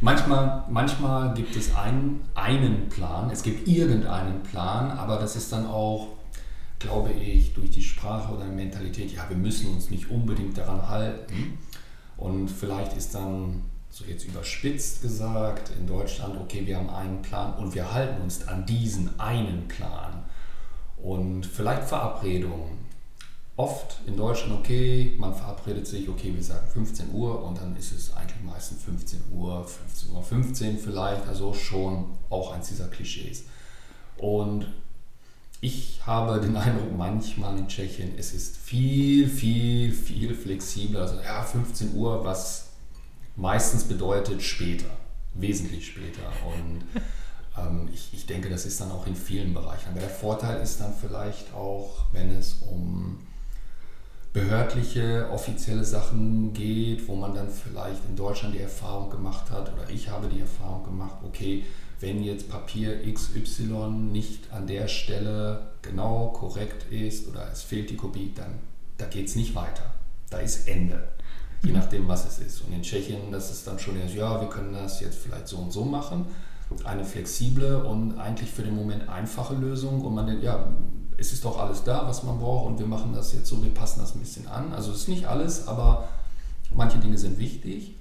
[0.00, 5.66] Manchmal, manchmal gibt es einen, einen Plan, es gibt irgendeinen Plan, aber das ist dann
[5.66, 6.08] auch,
[6.78, 11.58] glaube ich, durch die Sprache oder Mentalität, ja, wir müssen uns nicht unbedingt daran halten.
[12.16, 17.54] Und vielleicht ist dann, so jetzt überspitzt gesagt, in Deutschland, okay, wir haben einen Plan
[17.54, 20.24] und wir halten uns an diesen einen Plan.
[20.96, 22.83] Und vielleicht Verabredungen
[23.56, 27.92] oft in Deutschland, okay, man verabredet sich, okay, wir sagen 15 Uhr und dann ist
[27.92, 33.44] es eigentlich meistens 15 Uhr, 15 Uhr 15 vielleicht, also schon auch eins dieser Klischees.
[34.16, 34.66] Und
[35.60, 41.02] ich habe den Eindruck, manchmal in Tschechien, es ist viel, viel, viel flexibler.
[41.02, 42.70] Also ja, 15 Uhr, was
[43.36, 44.90] meistens bedeutet später,
[45.32, 46.20] wesentlich später.
[46.44, 46.84] Und
[47.58, 49.88] ähm, ich, ich denke, das ist dann auch in vielen Bereichen.
[49.90, 53.20] Aber der Vorteil ist dann vielleicht auch, wenn es um
[54.34, 59.88] behördliche, offizielle Sachen geht, wo man dann vielleicht in Deutschland die Erfahrung gemacht hat, oder
[59.88, 61.64] ich habe die Erfahrung gemacht, okay,
[62.00, 67.96] wenn jetzt Papier XY nicht an der Stelle genau korrekt ist oder es fehlt die
[67.96, 68.58] Kopie, dann
[68.98, 69.84] da geht es nicht weiter.
[70.30, 71.02] Da ist Ende.
[71.62, 71.76] Je mhm.
[71.76, 72.60] nachdem, was es ist.
[72.62, 75.72] Und in Tschechien, das ist dann schon, ja, wir können das jetzt vielleicht so und
[75.72, 76.26] so machen.
[76.84, 80.00] Eine flexible und eigentlich für den Moment einfache Lösung.
[80.04, 80.68] Und man denkt, ja,
[81.18, 83.72] es ist doch alles da, was man braucht und wir machen das jetzt so, wir
[83.72, 84.72] passen das ein bisschen an.
[84.72, 86.08] Also es ist nicht alles, aber
[86.74, 87.94] manche Dinge sind wichtig.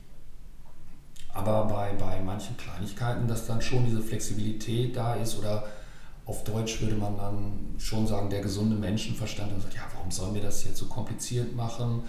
[1.34, 5.63] Aber bei, bei manchen Kleinigkeiten, dass dann schon diese Flexibilität da ist oder
[6.26, 10.34] auf Deutsch würde man dann schon sagen, der gesunde Menschenverstand und sagt, ja, warum sollen
[10.36, 12.04] wir das jetzt so kompliziert machen?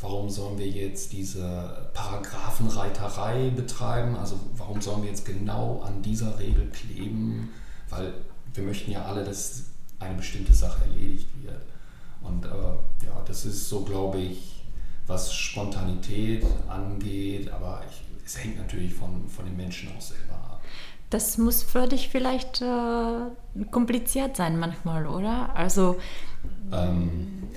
[0.00, 4.16] Warum sollen wir jetzt diese Paragraphenreiterei betreiben?
[4.16, 7.50] Also warum sollen wir jetzt genau an dieser Regel kleben?
[7.90, 8.14] Weil
[8.54, 9.64] wir möchten ja alle, dass
[10.00, 11.62] eine bestimmte Sache erledigt wird.
[12.20, 12.48] Und äh,
[13.06, 14.64] ja, das ist so, glaube ich,
[15.06, 20.60] was Spontanität angeht, aber ich, es hängt natürlich von, von den Menschen auch selber ab.
[21.10, 25.54] Das muss für dich vielleicht äh, kompliziert sein manchmal, oder?
[25.54, 25.96] Also
[26.70, 27.48] ähm,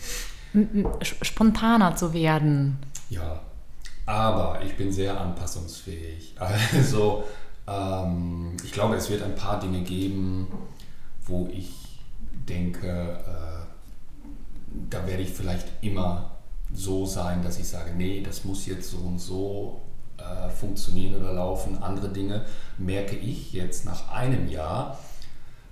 [1.02, 2.78] spontaner zu werden.
[3.10, 3.42] Ja,
[4.06, 6.36] aber ich bin sehr anpassungsfähig.
[6.74, 7.26] Also
[7.68, 10.48] ähm, ich glaube, es wird ein paar Dinge geben,
[11.26, 11.81] wo ich
[12.48, 13.66] denke, äh,
[14.90, 16.32] da werde ich vielleicht immer
[16.74, 19.82] so sein, dass ich sage, nee, das muss jetzt so und so
[20.18, 21.82] äh, funktionieren oder laufen.
[21.82, 22.46] Andere Dinge
[22.78, 24.98] merke ich jetzt nach einem Jahr,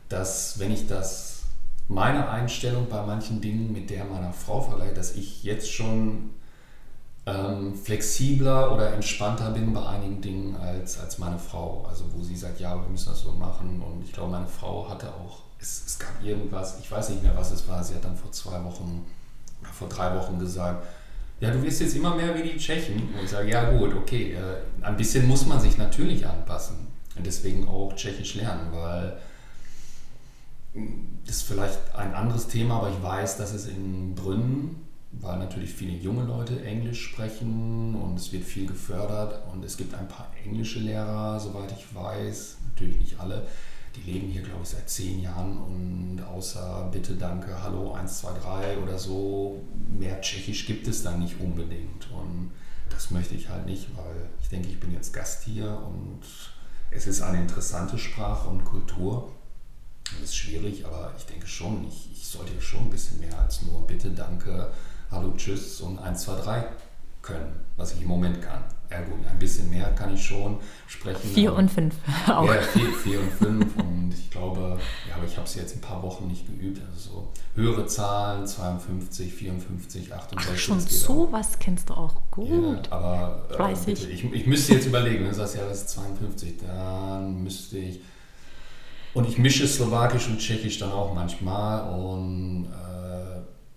[0.10, 1.44] dass wenn ich das
[1.88, 6.32] meine Einstellung bei manchen Dingen mit der meiner Frau vergleiche, dass ich jetzt schon
[7.26, 11.86] ähm, flexibler oder entspannter bin bei einigen Dingen als, als meine Frau.
[11.90, 13.82] Also wo sie sagt, ja, wir müssen das so machen.
[13.82, 17.36] Und ich glaube, meine Frau hatte auch, es, es gab irgendwas, ich weiß nicht mehr,
[17.36, 17.84] was es war.
[17.84, 19.06] Sie hat dann vor zwei Wochen
[19.62, 20.86] oder vor drei Wochen gesagt,
[21.40, 23.14] ja, du wirst jetzt immer mehr wie die Tschechen.
[23.14, 26.88] Und ich sage, ja gut, okay, äh, ein bisschen muss man sich natürlich anpassen.
[27.16, 29.18] Und deswegen auch Tschechisch lernen, weil
[31.26, 34.76] das ist vielleicht ein anderes Thema, aber ich weiß, dass es in Brünn
[35.12, 39.94] weil natürlich viele junge Leute Englisch sprechen und es wird viel gefördert und es gibt
[39.96, 43.46] ein paar englische Lehrer, soweit ich weiß, natürlich nicht alle,
[44.06, 48.40] die leben hier, glaube ich, seit zehn Jahren und außer Bitte, Danke, Hallo, 1, 2,
[48.40, 52.52] 3 oder so, mehr Tschechisch gibt es dann nicht unbedingt und
[52.90, 56.22] das möchte ich halt nicht, weil ich denke, ich bin jetzt Gast hier und
[56.92, 59.32] es ist eine interessante Sprache und Kultur.
[60.04, 63.62] Das ist schwierig, aber ich denke schon, ich, ich sollte schon ein bisschen mehr als
[63.62, 64.72] nur Bitte, Danke,
[65.12, 66.66] Hallo, Tschüss und 1, 2, 3
[67.30, 68.64] können, was ich im Moment kann.
[68.92, 71.30] Ja gut, ein bisschen mehr kann ich schon sprechen.
[71.30, 71.96] 4 und 5
[72.28, 72.48] auch.
[72.48, 76.02] Ja, 4 und 5 und ich glaube, ja, aber ich habe es jetzt ein paar
[76.02, 76.82] Wochen nicht geübt.
[76.92, 80.52] Also so höhere Zahlen, 52, 54, 68.
[80.52, 82.88] Ach, schon so was kennst du auch gut.
[82.88, 86.56] Ja, aber äh, ich, ich müsste jetzt überlegen, wenn du sagst, ja, das ist 52,
[86.66, 88.02] dann müsste ich...
[89.14, 92.66] Und ich mische Slowakisch und Tschechisch dann auch manchmal und...
[92.66, 93.20] Äh,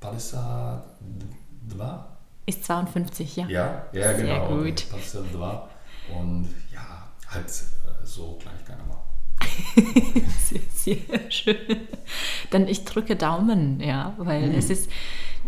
[0.03, 0.83] 52.
[2.47, 3.47] Ist 52, ja.
[3.47, 4.49] Ja, ja genau.
[4.49, 4.79] Sehr gut.
[4.79, 5.31] 52.
[6.17, 9.05] Und ja, halt äh, so Kleinigkeiten aber.
[10.75, 11.57] sehr, sehr schön.
[12.51, 14.59] Dann ich drücke Daumen, ja, weil hm.
[14.59, 14.91] es ist.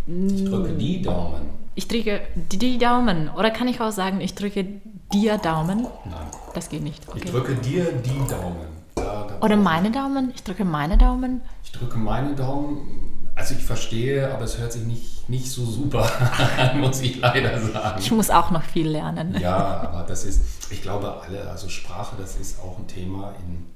[0.06, 1.48] Ich drücke die Daumen.
[1.74, 2.20] Ich drücke
[2.52, 3.30] die Daumen.
[3.30, 4.64] Oder kann ich auch sagen, ich drücke
[5.12, 5.86] dir Daumen?
[6.04, 6.26] Nein.
[6.54, 7.08] Das geht nicht.
[7.08, 7.22] Okay.
[7.24, 8.66] Ich drücke dir die Daumen.
[8.94, 10.30] Da, da Oder meine Daumen?
[10.34, 11.40] Ich drücke meine Daumen.
[11.64, 16.10] Ich drücke meine Daumen also ich verstehe, aber es hört sich nicht, nicht so super
[16.58, 18.00] an, muss ich leider sagen.
[18.00, 19.36] Ich muss auch noch viel lernen.
[19.40, 23.66] Ja, aber das ist, ich glaube alle, also Sprache, das ist auch ein Thema in,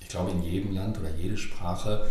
[0.00, 2.06] ich glaube in jedem Land oder jede Sprache.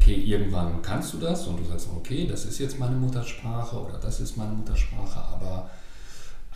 [0.00, 3.98] Okay, irgendwann kannst du das und du sagst, okay, das ist jetzt meine Muttersprache oder
[3.98, 5.70] das ist meine Muttersprache, aber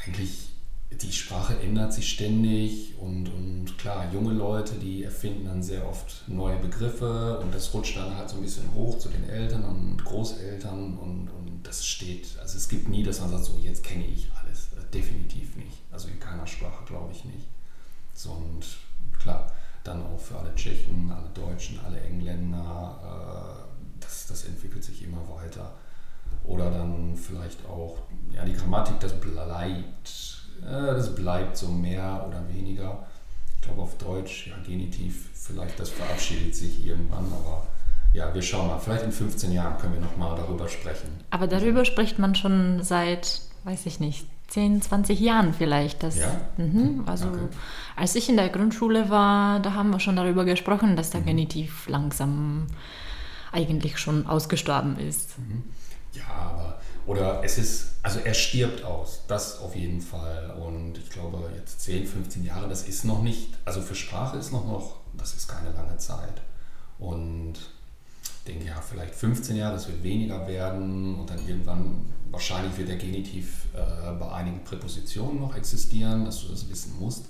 [0.05, 0.50] eigentlich
[0.91, 6.25] die Sprache ändert sich ständig und, und klar, junge Leute, die erfinden dann sehr oft
[6.29, 10.05] neue Begriffe und das rutscht dann halt so ein bisschen hoch zu den Eltern und
[10.05, 14.07] Großeltern und, und das steht, also es gibt nie, dass man sagt, so jetzt kenne
[14.07, 14.69] ich alles.
[14.73, 15.79] Äh, definitiv nicht.
[15.91, 17.47] Also in keiner Sprache glaube ich nicht.
[18.15, 18.65] So, und
[19.19, 19.51] klar,
[19.85, 25.23] dann auch für alle Tschechen, alle Deutschen, alle Engländer, äh, das, das entwickelt sich immer
[25.29, 25.73] weiter.
[26.45, 27.99] Oder dann vielleicht auch,
[28.33, 30.30] ja, die Grammatik, das bleibt
[30.63, 33.07] das bleibt so mehr oder weniger.
[33.55, 37.67] Ich glaube auf Deutsch, ja, Genitiv, vielleicht das verabschiedet sich irgendwann, aber
[38.13, 38.79] ja, wir schauen mal.
[38.79, 41.09] Vielleicht in 15 Jahren können wir nochmal darüber sprechen.
[41.31, 46.03] Aber darüber spricht man schon seit, weiß ich nicht, 10, 20 Jahren vielleicht.
[46.03, 46.41] Das, ja?
[46.57, 47.49] Mhm, also okay.
[47.97, 51.27] als ich in der Grundschule war, da haben wir schon darüber gesprochen, dass der mhm.
[51.27, 52.67] Genitiv langsam
[53.53, 55.39] eigentlich schon ausgestorben ist.
[55.39, 55.63] Mhm.
[56.15, 60.57] Ja, aber oder es ist, also er stirbt aus, das auf jeden Fall.
[60.61, 64.53] Und ich glaube, jetzt 10, 15 Jahre, das ist noch nicht, also für Sprache ist
[64.53, 66.41] noch, noch das ist keine lange Zeit.
[66.99, 67.55] Und
[68.23, 72.89] ich denke, ja, vielleicht 15 Jahre, das wird weniger werden und dann irgendwann, wahrscheinlich wird
[72.89, 77.25] der Genitiv äh, bei einigen Präpositionen noch existieren, dass du das wissen musst.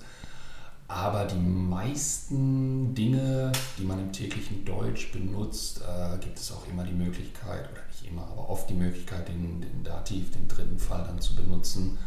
[0.87, 6.83] Aber die meisten Dinge, die man im täglichen Deutsch benutzt, äh, gibt es auch immer
[6.83, 11.19] die Möglichkeit, oder immer, aber oft die Möglichkeit, den, den Dativ, den dritten Fall dann
[11.19, 11.97] zu benutzen.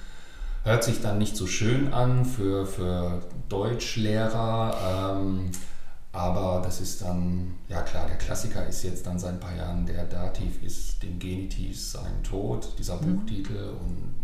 [0.64, 5.50] Hört sich dann nicht so schön an für, für Deutschlehrer, ähm,
[6.12, 9.85] aber das ist dann, ja klar, der Klassiker ist jetzt dann seit ein paar Jahren,
[9.85, 13.16] der Dativ ist dem Genitiv sein Tod, dieser mhm.
[13.16, 14.14] Buchtitel und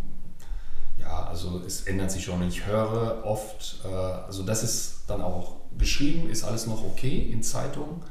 [1.00, 2.42] ja, also es ändert sich schon.
[2.46, 7.42] Ich höre oft, äh, also das ist dann auch beschrieben, ist alles noch okay in
[7.42, 8.02] Zeitungen,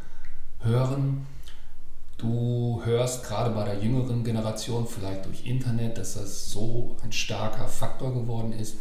[0.59, 1.25] hören
[2.19, 7.65] Du hörst gerade bei der jüngeren Generation, vielleicht durch Internet, dass das so ein starker
[7.65, 8.75] Faktor geworden ist.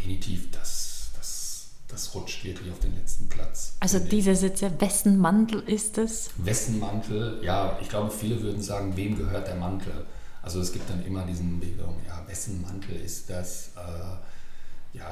[0.00, 3.74] Genitiv, das, das, das rutscht wirklich auf den letzten Platz.
[3.80, 6.30] Also diese Sitze, wessen Mantel ist es?
[6.36, 10.06] Wessen Mantel, ja, ich glaube, viele würden sagen, wem gehört der Mantel?
[10.40, 13.72] Also es gibt dann immer diesen Bewegung, ja, wessen Mantel ist das?
[13.74, 15.08] Äh, ja,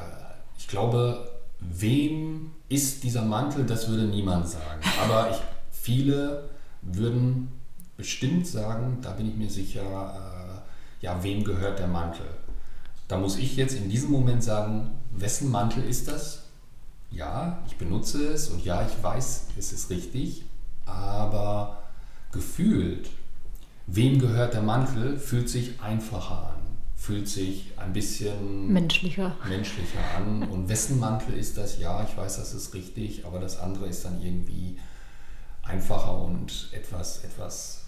[0.57, 4.81] ich glaube, wem ist dieser Mantel, das würde niemand sagen.
[5.03, 5.39] Aber ich,
[5.73, 6.51] viele
[6.83, 7.49] würden
[7.97, 12.27] bestimmt sagen, da bin ich mir sicher, äh, ja, wem gehört der Mantel?
[13.09, 16.45] Da muss ich jetzt in diesem Moment sagen, wessen Mantel ist das?
[17.11, 20.45] Ja, ich benutze es und ja, ich weiß, es ist richtig,
[20.87, 21.83] aber
[22.33, 23.11] gefühlt,
[23.87, 26.65] wem gehört der Mantel, fühlt sich einfacher an.
[26.97, 29.37] fühlt sich ein bisschen menschlicher.
[29.47, 30.49] menschlicher an.
[30.49, 31.79] Und wessen Mantel ist das?
[31.79, 34.79] Ja, ich weiß, das ist richtig, aber das andere ist dann irgendwie
[35.63, 37.84] einfacher und etwas, etwas,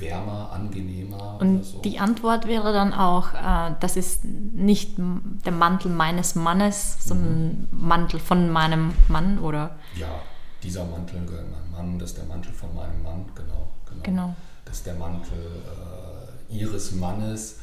[0.00, 1.38] wärmer, angenehmer.
[1.40, 1.80] Und so.
[1.80, 7.88] die Antwort wäre dann auch, äh, das ist nicht der Mantel meines Mannes, sondern mhm.
[7.88, 9.76] Mantel von meinem Mann, oder?
[9.98, 10.20] Ja,
[10.62, 13.68] dieser Mantel gehört meinem Mann, das ist der Mantel von meinem Mann, genau.
[13.86, 14.02] Genau.
[14.02, 14.34] genau.
[14.64, 17.56] Das ist der Mantel äh, ihres Mannes.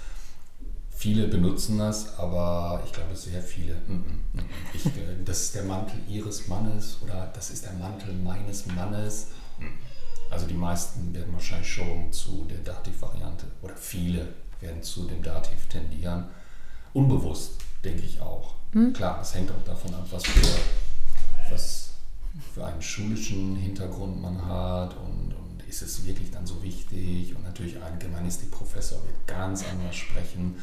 [0.91, 3.75] Viele benutzen das, aber ich glaube sehr viele.
[3.87, 4.39] Mm, mm, mm,
[4.73, 9.27] ich, äh, das ist der Mantel ihres Mannes oder das ist der Mantel meines Mannes.
[10.29, 14.27] Also die meisten werden wahrscheinlich schon zu der Dativ-Variante oder viele
[14.59, 16.25] werden zu dem Dativ tendieren.
[16.93, 18.55] Unbewusst, denke ich auch.
[18.73, 18.93] Hm?
[18.93, 20.59] Klar, es hängt auch davon ab, was für,
[21.51, 21.89] was
[22.53, 27.35] für einen schulischen Hintergrund man hat und, und ist es wirklich dann so wichtig.
[27.35, 30.55] Und natürlich ein Germanistikprofessor wird ganz anders sprechen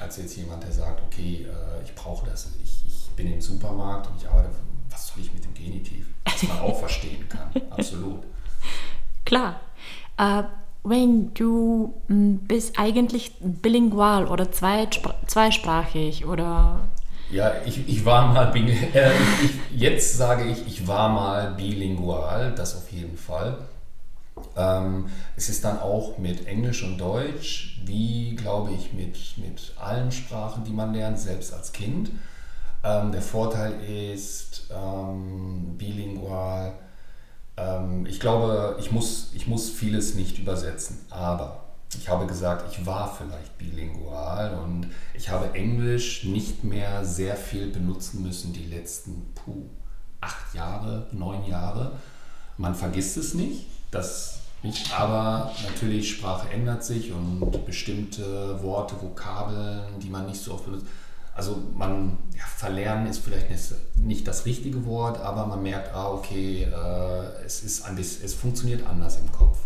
[0.00, 4.08] als jetzt jemand, der sagt, okay, äh, ich brauche das, ich, ich bin im Supermarkt
[4.08, 4.50] und ich arbeite,
[4.90, 6.06] was soll ich mit dem Genitiv?
[6.24, 8.24] Was man auch verstehen kann, absolut.
[9.26, 9.60] Klar.
[10.16, 10.44] Äh,
[10.82, 16.80] wenn du hm, bist eigentlich bilingual oder zweisprachig oder
[17.28, 19.10] ja, ich, ich war mal, äh,
[19.42, 23.58] ich, jetzt sage ich, ich war mal bilingual, das auf jeden Fall.
[24.56, 30.12] Ähm, es ist dann auch mit Englisch und Deutsch, wie glaube ich mit, mit allen
[30.12, 32.10] Sprachen, die man lernt, selbst als Kind.
[32.84, 36.74] Ähm, der Vorteil ist ähm, bilingual.
[37.56, 41.64] Ähm, ich glaube, ich muss, ich muss vieles nicht übersetzen, aber
[41.94, 47.68] ich habe gesagt, ich war vielleicht bilingual und ich habe Englisch nicht mehr sehr viel
[47.68, 49.64] benutzen müssen die letzten puh,
[50.20, 51.92] acht Jahre, neun Jahre.
[52.58, 60.00] Man vergisst es nicht, das nicht, aber natürlich Sprache ändert sich und bestimmte Worte, Vokabeln,
[60.02, 60.86] die man nicht so oft benutzt.
[61.36, 63.48] Also man ja, verlernen ist vielleicht
[63.96, 68.32] nicht das richtige Wort, aber man merkt, ah okay, äh, es ist ein bisschen, es
[68.32, 69.58] funktioniert anders im Kopf.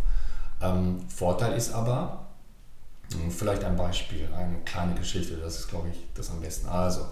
[0.61, 2.27] Ähm, Vorteil ist aber,
[3.13, 6.69] hm, vielleicht ein Beispiel, eine kleine Geschichte, das ist, glaube ich, das am besten.
[6.69, 7.07] Also,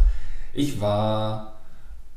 [0.53, 1.55] ich war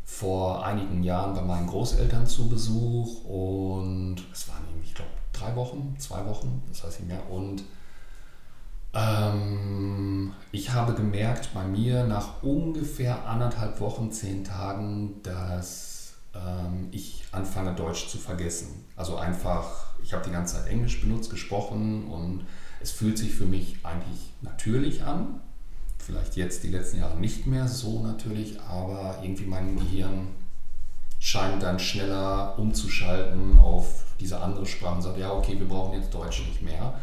[0.04, 5.96] vor einigen Jahren bei meinen Großeltern zu Besuch und es waren, ich glaube, drei Wochen,
[6.00, 7.30] zwei Wochen, das heißt nicht mehr.
[7.30, 7.64] Und
[8.94, 17.24] ähm, ich habe gemerkt bei mir nach ungefähr anderthalb Wochen, zehn Tagen, dass ähm, ich
[17.32, 18.86] anfange Deutsch zu vergessen.
[18.96, 22.46] Also einfach ich habe die ganze Zeit Englisch benutzt, gesprochen und
[22.82, 25.42] es fühlt sich für mich eigentlich natürlich an.
[26.00, 30.28] Vielleicht jetzt die letzten Jahre nicht mehr so natürlich, aber irgendwie mein Gehirn
[31.20, 36.14] scheint dann schneller umzuschalten auf diese andere Sprache und sagt, ja, okay, wir brauchen jetzt
[36.14, 36.96] Deutsch nicht mehr.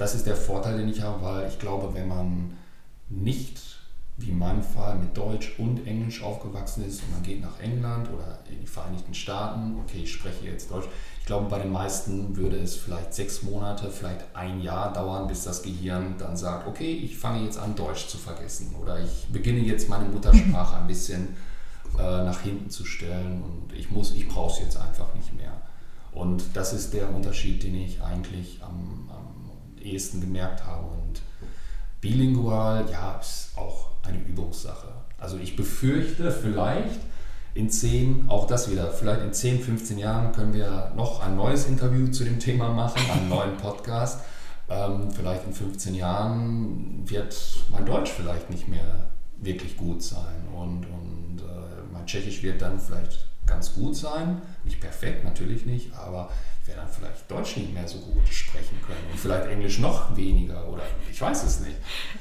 [0.00, 2.56] Das ist der Vorteil, den ich habe, weil ich glaube, wenn man
[3.08, 3.60] nicht,
[4.16, 8.08] wie in meinem Fall, mit Deutsch und Englisch aufgewachsen ist und man geht nach England
[8.12, 10.88] oder in die Vereinigten Staaten, okay, ich spreche jetzt Deutsch,
[11.30, 15.62] glaube, bei den meisten würde es vielleicht sechs Monate, vielleicht ein Jahr dauern, bis das
[15.62, 19.88] Gehirn dann sagt, okay, ich fange jetzt an, Deutsch zu vergessen oder ich beginne jetzt
[19.88, 21.36] meine Muttersprache ein bisschen
[21.96, 25.52] äh, nach hinten zu stellen und ich muss, ich brauche es jetzt einfach nicht mehr.
[26.10, 29.39] Und das ist der Unterschied, den ich eigentlich am, am
[29.82, 30.86] ehesten gemerkt habe.
[30.86, 31.20] Und
[32.00, 34.88] bilingual, ja, ist auch eine Übungssache.
[35.18, 37.00] Also ich befürchte vielleicht,
[37.54, 41.66] in 10, auch das wieder, vielleicht in 10, 15 Jahren können wir noch ein neues
[41.66, 44.20] Interview zu dem Thema machen, einen neuen Podcast.
[44.68, 47.36] Ähm, vielleicht in 15 Jahren wird
[47.70, 52.78] mein Deutsch vielleicht nicht mehr wirklich gut sein und, und äh, mein Tschechisch wird dann
[52.78, 54.42] vielleicht ganz gut sein.
[54.64, 56.30] Nicht perfekt, natürlich nicht, aber
[56.70, 60.68] werde dann vielleicht Deutsch nicht mehr so gut sprechen können und vielleicht Englisch noch weniger
[60.68, 61.76] oder ich weiß es nicht.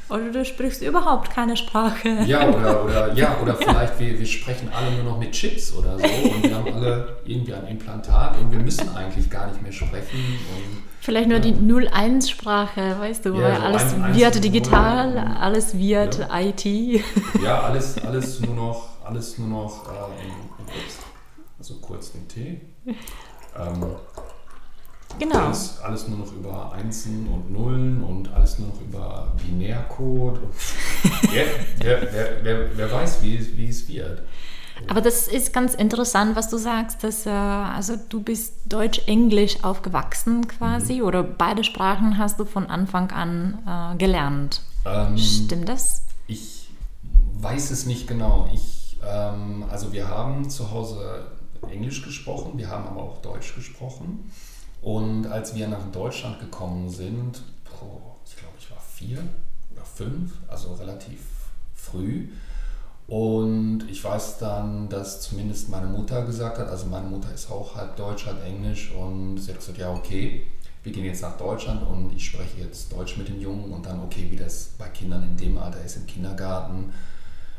[0.09, 2.09] Oder du sprichst überhaupt keine Sprache.
[2.25, 5.97] Ja, oder, oder, ja, oder vielleicht wir, wir sprechen alle nur noch mit Chips oder
[5.97, 9.71] so und wir haben alle irgendwie ein Implantat und wir müssen eigentlich gar nicht mehr
[9.71, 10.39] sprechen.
[10.55, 11.43] Und, Vielleicht nur ja.
[11.43, 16.27] die 01-Sprache, weißt du, ja, weil so alles ein, wird digital, alles wird.
[16.31, 16.65] IT.
[17.43, 20.69] Ja, alles, alles nur noch, alles nur noch äh,
[21.57, 22.61] also kurz den Tee.
[23.57, 23.85] Ähm,
[25.17, 25.47] Genau.
[25.47, 30.39] Alles, alles nur noch über Einsen und Nullen und alles nur noch über Binärcode.
[31.31, 31.45] wer,
[31.79, 34.23] wer, wer, wer, weiß, wie, wie es wird.
[34.87, 40.47] Aber das ist ganz interessant, was du sagst, dass äh, also du bist Deutsch-Englisch aufgewachsen
[40.47, 41.03] quasi mhm.
[41.03, 44.61] oder beide Sprachen hast du von Anfang an äh, gelernt.
[44.85, 46.03] Ähm, Stimmt das?
[46.27, 46.69] Ich
[47.41, 48.49] weiß es nicht genau.
[48.53, 51.27] Ich, ähm, also wir haben zu Hause
[51.69, 54.31] Englisch gesprochen, wir haben aber auch Deutsch gesprochen.
[54.81, 59.19] Und als wir nach Deutschland gekommen sind, ich glaube, ich war vier
[59.99, 61.19] fünf, also relativ
[61.75, 62.29] früh.
[63.07, 67.75] Und ich weiß dann, dass zumindest meine Mutter gesagt hat, also meine Mutter ist auch
[67.75, 70.43] halb Deutsch, halb Englisch und sie hat gesagt, ja okay,
[70.83, 73.99] wir gehen jetzt nach Deutschland und ich spreche jetzt Deutsch mit dem Jungen und dann
[74.01, 76.93] okay, wie das bei Kindern in dem Alter ist im Kindergarten.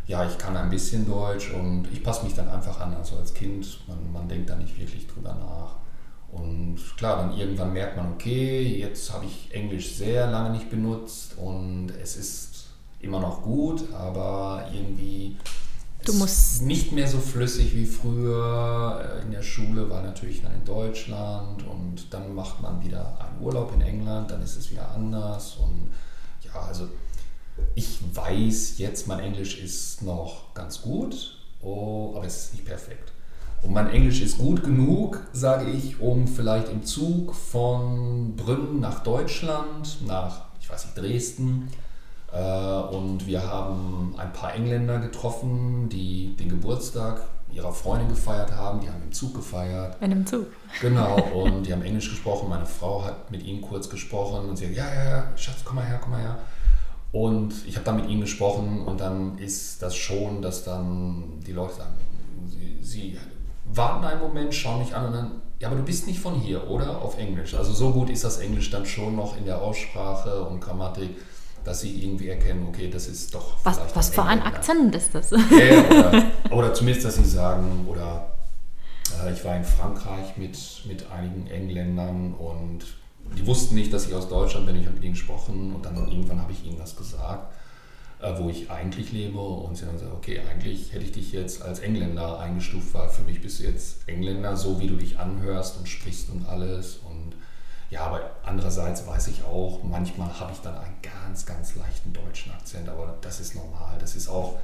[0.06, 2.94] Ja, ich kann ein bisschen Deutsch und ich passe mich dann einfach an.
[2.94, 5.76] Also als Kind, man, man denkt da nicht wirklich drüber nach.
[6.32, 11.36] Und klar, dann irgendwann merkt man, okay, jetzt habe ich Englisch sehr lange nicht benutzt
[11.36, 12.66] und es ist
[13.00, 15.36] immer noch gut, aber irgendwie
[16.04, 19.18] du musst nicht mehr so flüssig wie früher.
[19.18, 23.42] Äh, in der Schule war natürlich dann in Deutschland und dann macht man wieder einen
[23.42, 25.90] Urlaub in England, dann ist es wieder anders und
[26.44, 26.88] ja, also
[27.74, 33.12] ich weiß jetzt, mein Englisch ist noch ganz gut, oh, aber es ist nicht perfekt.
[33.62, 39.02] Und mein Englisch ist gut genug, sage ich, um vielleicht im Zug von Brünn nach
[39.02, 41.68] Deutschland, nach, ich weiß nicht, Dresden,
[42.32, 48.80] äh, und wir haben ein paar Engländer getroffen, die den Geburtstag ihrer Freundin gefeiert haben.
[48.80, 49.96] Die haben im Zug gefeiert.
[50.00, 50.46] In einem Zug.
[50.80, 52.48] Genau, und die haben Englisch gesprochen.
[52.48, 55.76] Meine Frau hat mit ihnen kurz gesprochen und sie hat, ja, ja, ja, Schatz, komm
[55.76, 56.38] mal her, komm mal her.
[57.12, 61.52] Und ich habe dann mit ihnen gesprochen und dann ist das schon, dass dann die
[61.52, 61.94] Leute sagen,
[62.46, 63.18] sie, sie
[63.72, 66.68] warten einen Moment, schauen mich an und dann, ja, aber du bist nicht von hier,
[66.70, 67.02] oder?
[67.02, 67.54] Auf Englisch.
[67.54, 71.10] Also so gut ist das Englisch dann schon noch in der Aussprache und Grammatik
[71.64, 73.56] dass sie irgendwie erkennen, okay, das ist doch.
[73.64, 75.30] Was, was für ein Akzent ist das?
[75.30, 75.38] Ja,
[75.90, 78.32] oder, oder, zumindest, dass sie sagen, oder
[79.24, 82.86] äh, ich war in Frankreich mit, mit einigen Engländern und
[83.36, 84.76] die wussten nicht, dass ich aus Deutschland bin.
[84.76, 87.52] Ich habe mit ihnen gesprochen und dann irgendwann habe ich ihnen das gesagt,
[88.38, 89.38] wo ich eigentlich lebe.
[89.38, 93.22] Und sie haben gesagt, okay, eigentlich hätte ich dich jetzt als Engländer eingestuft, weil für
[93.22, 96.96] mich bist du jetzt Engländer, so wie du dich anhörst und sprichst und alles.
[97.08, 97.34] Und
[97.90, 102.52] ja, aber andererseits weiß ich auch, manchmal habe ich dann einen ganz, ganz leichten deutschen
[102.52, 103.96] Akzent, aber das ist normal.
[103.98, 104.58] Das ist auch,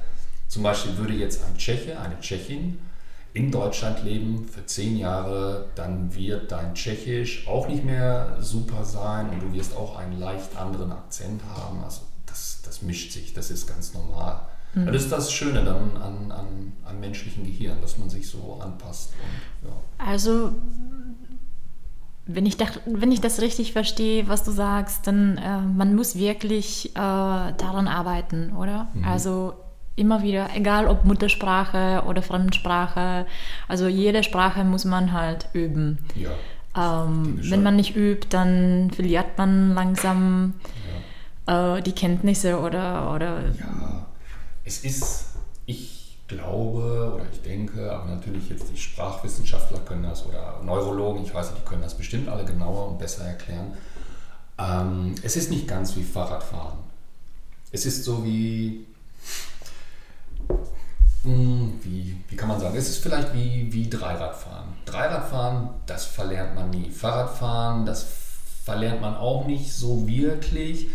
[0.47, 2.79] zum Beispiel würde jetzt ein Tscheche, eine Tschechin
[3.33, 9.29] in Deutschland leben für zehn Jahre, dann wird dein Tschechisch auch nicht mehr super sein
[9.29, 11.83] und du wirst auch einen leicht anderen Akzent haben.
[11.83, 12.01] Also
[12.77, 14.41] das, mischt sich, das ist ganz normal.
[14.73, 14.87] Mhm.
[14.87, 19.13] Das ist das Schöne dann an, an, an menschlichen Gehirn, dass man sich so anpasst.
[19.63, 19.75] Und, ja.
[19.97, 20.51] Also
[22.25, 26.17] wenn ich, das, wenn ich das richtig verstehe, was du sagst, dann äh, man muss
[26.17, 28.89] wirklich äh, daran arbeiten, oder?
[28.93, 29.05] Mhm.
[29.05, 29.53] Also
[29.95, 33.25] immer wieder, egal ob Muttersprache oder Fremdsprache,
[33.67, 35.99] also jede Sprache muss man halt üben.
[36.15, 36.31] Ja,
[36.77, 40.53] ähm, wenn man nicht übt, dann verliert man langsam.
[41.47, 43.41] Äh, die Kenntnisse oder, oder.
[43.59, 44.05] Ja,
[44.63, 45.25] es ist,
[45.65, 51.33] ich glaube oder ich denke, aber natürlich jetzt die Sprachwissenschaftler können das oder Neurologen, ich
[51.33, 53.73] weiß nicht, die können das bestimmt alle genauer und besser erklären.
[54.59, 56.79] Ähm, es ist nicht ganz wie Fahrradfahren.
[57.71, 58.85] Es ist so wie,
[61.23, 64.69] hm, wie, wie kann man sagen, es ist vielleicht wie, wie Dreiradfahren.
[64.85, 66.89] Dreiradfahren, das verlernt man nie.
[66.89, 68.05] Fahrradfahren, das
[68.65, 70.87] verlernt man auch nicht so wirklich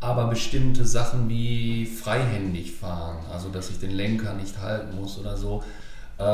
[0.00, 5.36] aber bestimmte Sachen wie freihändig fahren, also dass ich den Lenker nicht halten muss oder
[5.36, 5.62] so,
[6.18, 6.24] äh,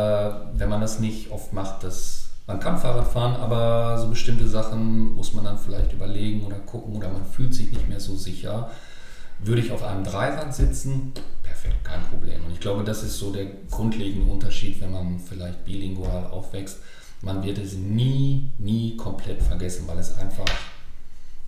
[0.55, 5.15] wenn man das nicht oft macht, dass man kann Fahrrad fahren, aber so bestimmte Sachen
[5.15, 8.71] muss man dann vielleicht überlegen oder gucken oder man fühlt sich nicht mehr so sicher.
[9.41, 11.13] Würde ich auf einem Dreirad sitzen,
[11.43, 12.45] perfekt, kein Problem.
[12.45, 16.79] Und ich glaube, das ist so der grundlegende Unterschied, wenn man vielleicht bilingual aufwächst.
[17.21, 20.47] Man wird es nie, nie komplett vergessen, weil es einfach,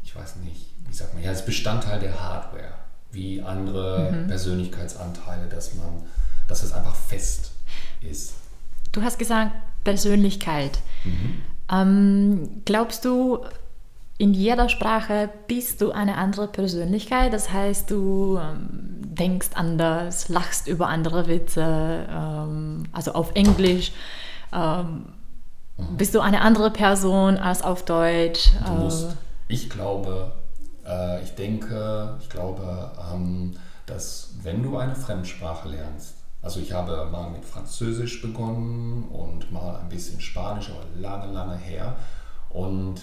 [0.02, 2.72] ich weiß nicht, wie sagt man, ja, ist Bestandteil der Hardware,
[3.12, 4.26] wie andere mhm.
[4.28, 6.02] Persönlichkeitsanteile, dass man,
[6.48, 7.52] dass es einfach fest
[8.00, 8.34] ist.
[8.92, 9.52] Du hast gesagt
[9.84, 10.78] Persönlichkeit.
[11.04, 11.42] Mhm.
[11.70, 13.44] Ähm, glaubst du,
[14.16, 17.32] in jeder Sprache bist du eine andere Persönlichkeit?
[17.32, 23.92] Das heißt, du ähm, denkst anders, lachst über andere Witze, ähm, also auf Englisch.
[24.52, 25.04] Ähm,
[25.76, 25.96] mhm.
[25.96, 28.50] Bist du eine andere Person als auf Deutsch?
[28.66, 29.14] Du musst, äh,
[29.48, 30.32] ich glaube,
[30.88, 37.08] äh, ich denke, ich glaube, ähm, dass wenn du eine Fremdsprache lernst, also ich habe
[37.10, 41.96] mal mit Französisch begonnen und mal ein bisschen Spanisch, aber lange, lange her.
[42.48, 43.02] Und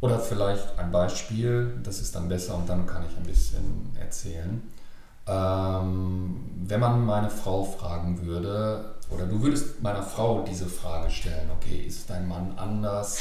[0.00, 4.62] oder vielleicht ein Beispiel, das ist dann besser und dann kann ich ein bisschen erzählen.
[5.26, 11.48] Ähm, wenn man meine Frau fragen würde, oder du würdest meiner Frau diese Frage stellen,
[11.56, 13.20] okay, ist dein Mann anders,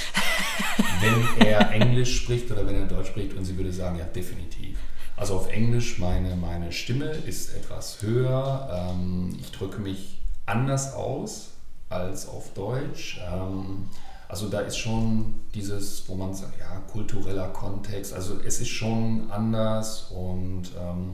[1.01, 3.35] wenn er Englisch spricht oder wenn er Deutsch spricht?
[3.35, 4.77] Und sie würde sagen, ja, definitiv.
[5.17, 11.51] Also auf Englisch, meine, meine Stimme ist etwas höher, ähm, ich drücke mich anders aus
[11.89, 13.19] als auf Deutsch.
[13.31, 13.89] Ähm,
[14.27, 19.29] Also da ist schon dieses, wo man sagt, ja, kultureller Kontext, also es ist schon
[19.29, 21.13] anders und ähm,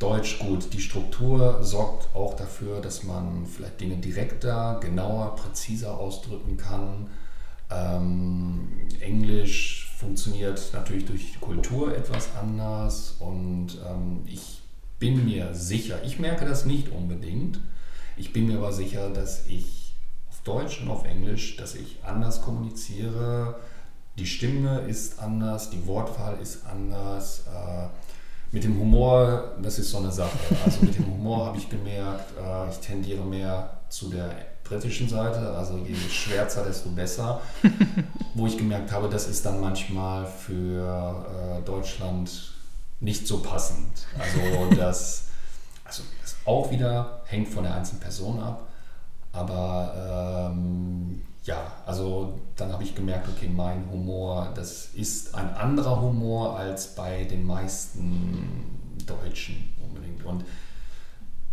[0.00, 0.72] Deutsch gut.
[0.72, 7.08] Die Struktur sorgt auch dafür, dass man vielleicht Dinge direkter, genauer, präziser ausdrücken kann.
[7.70, 14.62] Ähm, Englisch funktioniert natürlich durch die Kultur etwas anders und ähm, ich
[14.98, 17.60] bin mir sicher, ich merke das nicht unbedingt,
[18.16, 19.94] ich bin mir aber sicher, dass ich
[20.30, 23.60] auf Deutsch und auf Englisch, dass ich anders kommuniziere.
[24.18, 27.44] Die Stimme ist anders, die Wortwahl ist anders.
[27.46, 27.88] Äh,
[28.52, 30.36] mit dem Humor, das ist so eine Sache.
[30.64, 34.30] Also mit dem Humor habe ich gemerkt, äh, ich tendiere mehr zu der
[34.64, 37.40] britischen Seite, also je schwärzer, desto besser.
[38.34, 42.52] Wo ich gemerkt habe, das ist dann manchmal für äh, Deutschland
[43.00, 44.06] nicht so passend.
[44.18, 45.24] Also das,
[45.84, 48.68] also das auch wieder hängt von der einzelnen Person ab.
[49.32, 56.00] Aber ähm, ja, also dann habe ich gemerkt, okay, mein Humor, das ist ein anderer
[56.00, 60.24] Humor als bei den meisten Deutschen unbedingt.
[60.24, 60.44] Und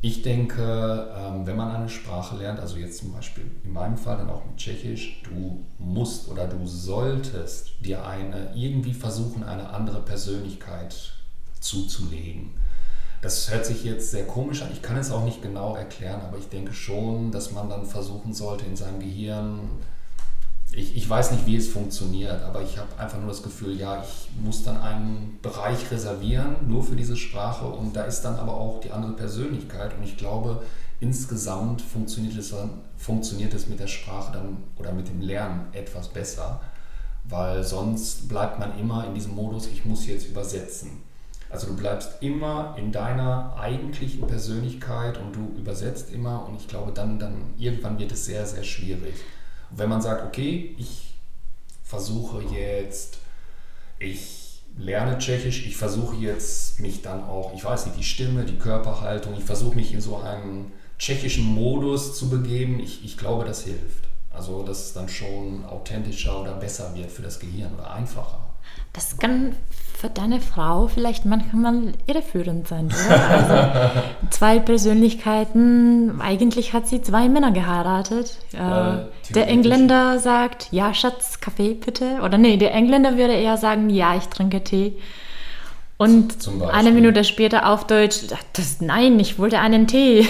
[0.02, 4.18] ich denke, ähm, wenn man eine Sprache lernt, also jetzt zum Beispiel in meinem Fall
[4.18, 10.02] dann auch mit Tschechisch, du musst oder du solltest dir eine irgendwie versuchen, eine andere
[10.02, 11.14] Persönlichkeit
[11.60, 12.52] zuzulegen.
[13.22, 14.70] Das hört sich jetzt sehr komisch an.
[14.72, 18.34] Ich kann es auch nicht genau erklären, aber ich denke schon, dass man dann versuchen
[18.34, 19.60] sollte, in seinem Gehirn,
[20.72, 24.04] ich, ich weiß nicht, wie es funktioniert, aber ich habe einfach nur das Gefühl, ja,
[24.04, 28.54] ich muss dann einen Bereich reservieren, nur für diese Sprache und da ist dann aber
[28.54, 30.62] auch die andere Persönlichkeit und ich glaube,
[31.00, 32.54] insgesamt funktioniert es,
[32.98, 36.62] funktioniert es mit der Sprache dann oder mit dem Lernen etwas besser,
[37.24, 41.07] weil sonst bleibt man immer in diesem Modus, ich muss jetzt übersetzen.
[41.50, 46.92] Also du bleibst immer in deiner eigentlichen Persönlichkeit und du übersetzt immer und ich glaube,
[46.92, 49.16] dann, dann irgendwann wird es sehr, sehr schwierig.
[49.72, 51.14] Und wenn man sagt, okay, ich
[51.84, 53.20] versuche jetzt,
[54.00, 58.58] ich lerne Tschechisch, ich versuche jetzt mich dann auch, ich weiß nicht, die Stimme, die
[58.58, 63.64] Körperhaltung, ich versuche mich in so einen tschechischen Modus zu begeben, ich, ich glaube, das
[63.64, 64.08] hilft.
[64.32, 68.47] Also, dass es dann schon authentischer oder besser wird für das Gehirn oder einfacher.
[68.98, 69.56] Das kann
[69.96, 72.92] für deine Frau vielleicht manchmal irreführend sein?
[73.30, 74.00] Also
[74.32, 78.40] zwei Persönlichkeiten, eigentlich hat sie zwei Männer geheiratet.
[78.54, 82.22] Äh, der Engländer sagt, ja Schatz, Kaffee bitte.
[82.24, 84.98] Oder nee, der Engländer würde eher sagen, ja, ich trinke Tee.
[85.98, 88.22] Und eine Minute später auf Deutsch,
[88.54, 90.28] das, nein, ich wollte einen Tee.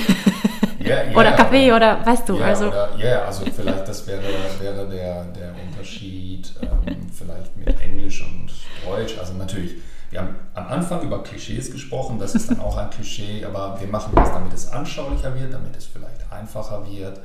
[0.82, 2.38] Yeah, yeah, oder Kaffee oder weißt du.
[2.38, 2.68] Ja, also.
[2.68, 4.22] Oder, yeah, also vielleicht das wäre,
[4.60, 8.48] wäre der, der Unterschied ähm, vielleicht mit Englisch und
[8.88, 9.18] Deutsch.
[9.20, 9.76] Also natürlich,
[10.10, 13.88] wir haben am Anfang über Klischees gesprochen, das ist dann auch ein Klischee, aber wir
[13.88, 17.18] machen das, damit es anschaulicher wird, damit es vielleicht einfacher wird,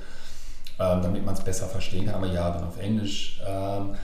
[0.79, 2.17] ähm, damit man es besser verstehen kann.
[2.17, 3.41] Aber ja, dann auf Englisch.
[3.47, 3.95] Ähm,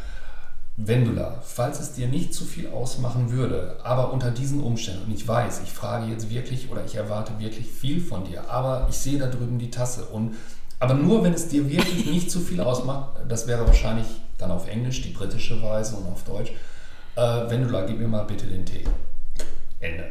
[0.81, 5.27] Vendula, falls es dir nicht zu viel ausmachen würde, aber unter diesen Umständen, und ich
[5.27, 9.19] weiß, ich frage jetzt wirklich oder ich erwarte wirklich viel von dir, aber ich sehe
[9.19, 10.37] da drüben die Tasse und
[10.79, 14.07] aber nur wenn es dir wirklich nicht zu viel ausmacht, das wäre wahrscheinlich
[14.39, 16.53] dann auf Englisch die britische Weise und auf Deutsch,
[17.19, 18.85] äh, Vendula, gib mir mal bitte den Tee.
[19.81, 20.05] Ende.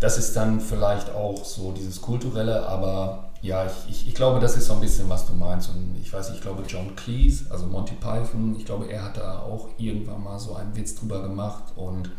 [0.00, 4.56] Das ist dann vielleicht auch so dieses kulturelle, aber ja, ich, ich, ich, glaube, das
[4.56, 5.70] ist so ein bisschen, was du meinst.
[5.70, 9.40] Und ich weiß, ich glaube, John Cleese, also Monty Python, ich glaube, er hat da
[9.40, 12.10] auch irgendwann mal so einen Witz drüber gemacht und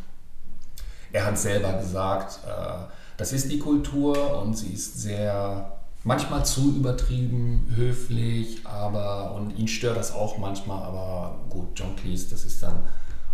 [1.12, 5.72] er hat selber gesagt, äh, das ist die Kultur und sie ist sehr,
[6.04, 12.30] manchmal zu übertrieben, höflich, aber und ihn stört das auch manchmal, aber gut, John Cleese,
[12.32, 12.84] das ist dann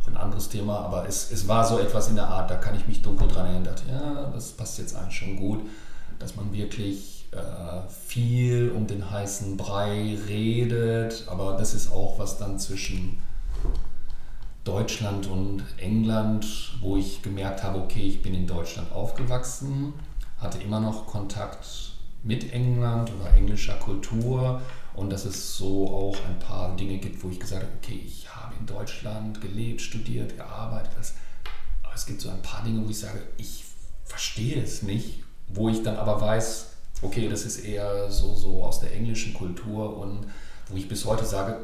[0.07, 2.87] ein anderes Thema, aber es, es war so etwas in der Art, da kann ich
[2.87, 5.61] mich dunkel dran erinnern, dachte, ja, das passt jetzt eigentlich schon gut,
[6.19, 12.37] dass man wirklich äh, viel um den heißen Brei redet, aber das ist auch was
[12.37, 13.19] dann zwischen
[14.63, 16.45] Deutschland und England,
[16.81, 19.93] wo ich gemerkt habe, okay, ich bin in Deutschland aufgewachsen,
[20.39, 21.93] hatte immer noch Kontakt
[22.23, 24.61] mit England oder englischer Kultur
[24.93, 28.27] und dass es so auch ein paar Dinge gibt, wo ich gesagt habe, okay, ich
[28.61, 31.13] in Deutschland gelebt, studiert, gearbeitet.
[31.83, 33.65] aber es gibt so ein paar Dinge, wo ich sage, ich
[34.05, 36.67] verstehe es nicht, wo ich dann aber weiß,
[37.01, 40.27] okay, das ist eher so, so aus der englischen Kultur und
[40.69, 41.57] wo ich bis heute sage,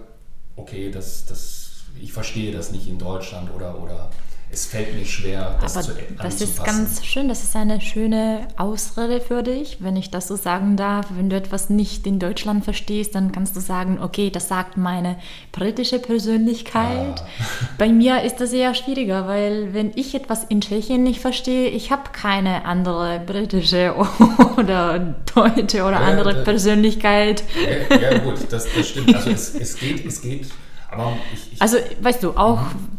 [0.56, 4.10] okay, das, das, ich verstehe das nicht in Deutschland oder, oder
[4.50, 8.48] es fällt mir schwer, das Aber zu Das ist ganz schön, das ist eine schöne
[8.56, 11.08] Ausrede für dich, wenn ich das so sagen darf.
[11.16, 15.18] Wenn du etwas nicht in Deutschland verstehst, dann kannst du sagen, okay, das sagt meine
[15.52, 17.22] britische Persönlichkeit.
[17.22, 17.44] Ah.
[17.78, 21.92] Bei mir ist das eher schwieriger, weil wenn ich etwas in Tschechien nicht verstehe, ich
[21.92, 23.96] habe keine andere britische
[24.58, 27.44] oder deutsche oder ja, andere das, Persönlichkeit.
[27.90, 29.14] Ja, ja, gut, das, das stimmt.
[29.14, 30.48] Also es, es, geht, es geht
[30.90, 32.97] Aber ich, ich, also, weißt du, auch mhm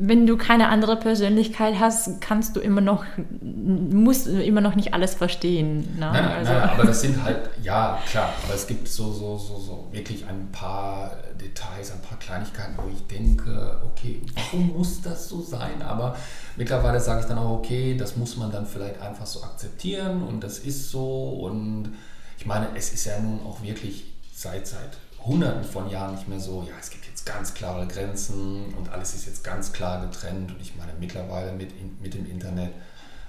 [0.00, 3.04] wenn du keine andere Persönlichkeit hast, kannst du immer noch,
[3.40, 5.78] musst du immer noch nicht alles verstehen.
[5.98, 6.10] Ne?
[6.12, 6.52] Nein, also.
[6.52, 10.26] nein, aber das sind halt, ja klar, aber es gibt so, so, so, so wirklich
[10.26, 15.82] ein paar Details, ein paar Kleinigkeiten, wo ich denke, okay, warum muss das so sein?
[15.82, 16.16] Aber
[16.56, 20.42] mittlerweile sage ich dann auch, okay, das muss man dann vielleicht einfach so akzeptieren und
[20.42, 21.92] das ist so und
[22.38, 26.40] ich meine, es ist ja nun auch wirklich seit, seit hunderten von Jahren nicht mehr
[26.40, 30.52] so, ja, es gibt jetzt ganz klare Grenzen und alles ist jetzt ganz klar getrennt.
[30.52, 32.72] Und ich meine, mittlerweile mit, mit dem Internet,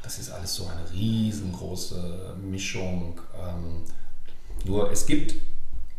[0.03, 3.19] das ist alles so eine riesengroße Mischung.
[3.35, 3.83] Ähm,
[4.65, 5.35] nur es gibt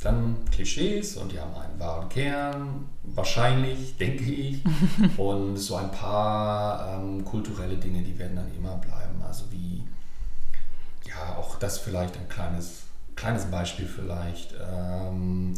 [0.03, 4.63] dann Klischees und die haben einen wahren Kern, wahrscheinlich, denke ich.
[5.17, 9.21] und so ein paar ähm, kulturelle Dinge, die werden dann immer bleiben.
[9.27, 9.83] Also wie,
[11.07, 12.83] ja, auch das vielleicht ein kleines,
[13.17, 14.55] kleines Beispiel vielleicht.
[14.55, 15.55] Ähm,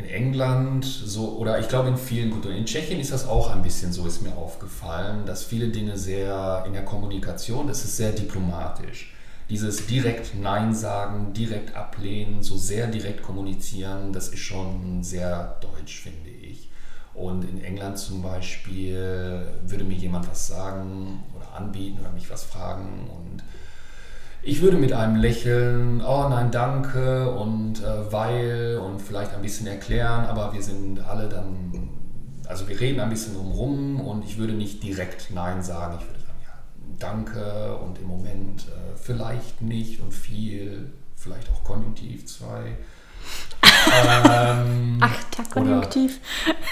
[0.00, 3.62] in England so, oder ich glaube in vielen Kulturen, in Tschechien ist das auch ein
[3.62, 8.12] bisschen so, ist mir aufgefallen, dass viele Dinge sehr in der Kommunikation, das ist sehr
[8.12, 9.12] diplomatisch.
[9.50, 16.00] Dieses direkt Nein sagen, direkt ablehnen, so sehr direkt kommunizieren, das ist schon sehr deutsch,
[16.00, 16.70] finde ich.
[17.14, 22.44] Und in England zum Beispiel würde mir jemand was sagen oder anbieten oder mich was
[22.44, 23.42] fragen und
[24.42, 29.66] ich würde mit einem Lächeln, oh nein, danke und äh, weil und vielleicht ein bisschen
[29.66, 31.90] erklären, aber wir sind alle dann,
[32.48, 35.98] also wir reden ein bisschen drumherum und ich würde nicht direkt Nein sagen.
[36.00, 36.54] Ich würde sagen, ja,
[36.98, 42.46] danke und im Moment äh, vielleicht nicht und viel, vielleicht auch Konjunktiv 2.
[44.24, 46.18] ähm, Ach, der Konjunktiv.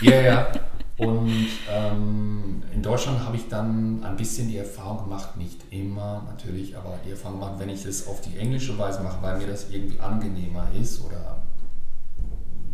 [0.01, 0.21] Ja, ja.
[0.21, 0.53] Yeah,
[0.99, 6.77] und ähm, in Deutschland habe ich dann ein bisschen die Erfahrung gemacht, nicht immer natürlich,
[6.77, 9.71] aber die Erfahrung gemacht, wenn ich es auf die englische Weise mache, weil mir das
[9.71, 11.37] irgendwie angenehmer ist oder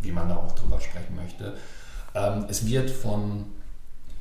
[0.01, 1.55] wie man da auch drüber sprechen möchte.
[2.15, 3.45] Ähm, es wird von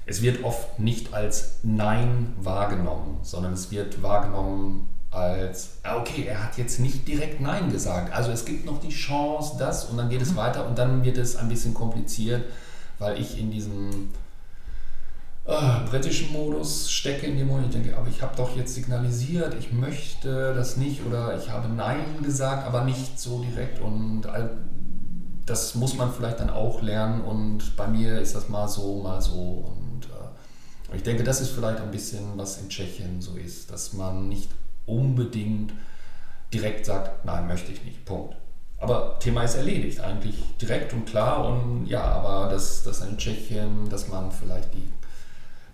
[0.06, 6.44] es wird oft nicht als Nein wahrgenommen, sondern es wird wahrgenommen als, ah, okay, er
[6.44, 8.14] hat jetzt nicht direkt Nein gesagt.
[8.14, 10.38] Also es gibt noch die Chance, das und dann geht es mhm.
[10.38, 12.44] weiter und dann wird es ein bisschen kompliziert
[13.04, 14.10] weil ich in diesem
[15.46, 19.54] äh, britischen Modus stecke, in dem Moment, ich denke, aber ich habe doch jetzt signalisiert,
[19.60, 24.22] ich möchte das nicht oder ich habe Nein gesagt, aber nicht so direkt und
[25.46, 29.22] das muss man vielleicht dann auch lernen und bei mir ist das mal so, mal
[29.22, 33.70] so und äh, ich denke, das ist vielleicht ein bisschen, was in Tschechien so ist,
[33.70, 34.50] dass man nicht
[34.86, 35.74] unbedingt
[36.54, 38.36] direkt sagt, nein, möchte ich nicht, Punkt.
[38.84, 41.46] Aber Thema ist erledigt, eigentlich direkt und klar.
[41.46, 44.92] Und ja, aber dass, dass in Tschechien, dass man vielleicht die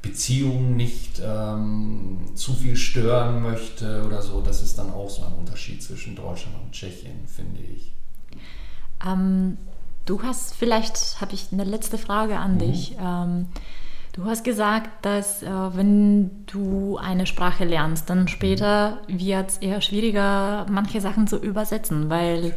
[0.01, 5.34] Beziehung nicht ähm, zu viel stören möchte oder so, das ist dann auch so ein
[5.34, 7.91] Unterschied zwischen Deutschland und Tschechien, finde ich.
[9.05, 9.57] Ähm,
[10.05, 12.60] du hast vielleicht, habe ich eine letzte Frage an mhm.
[12.60, 12.95] dich.
[13.01, 13.47] Ähm,
[14.14, 19.82] Du hast gesagt, dass äh, wenn du eine Sprache lernst, dann später wird es eher
[19.82, 22.55] schwieriger, manche Sachen zu übersetzen, weil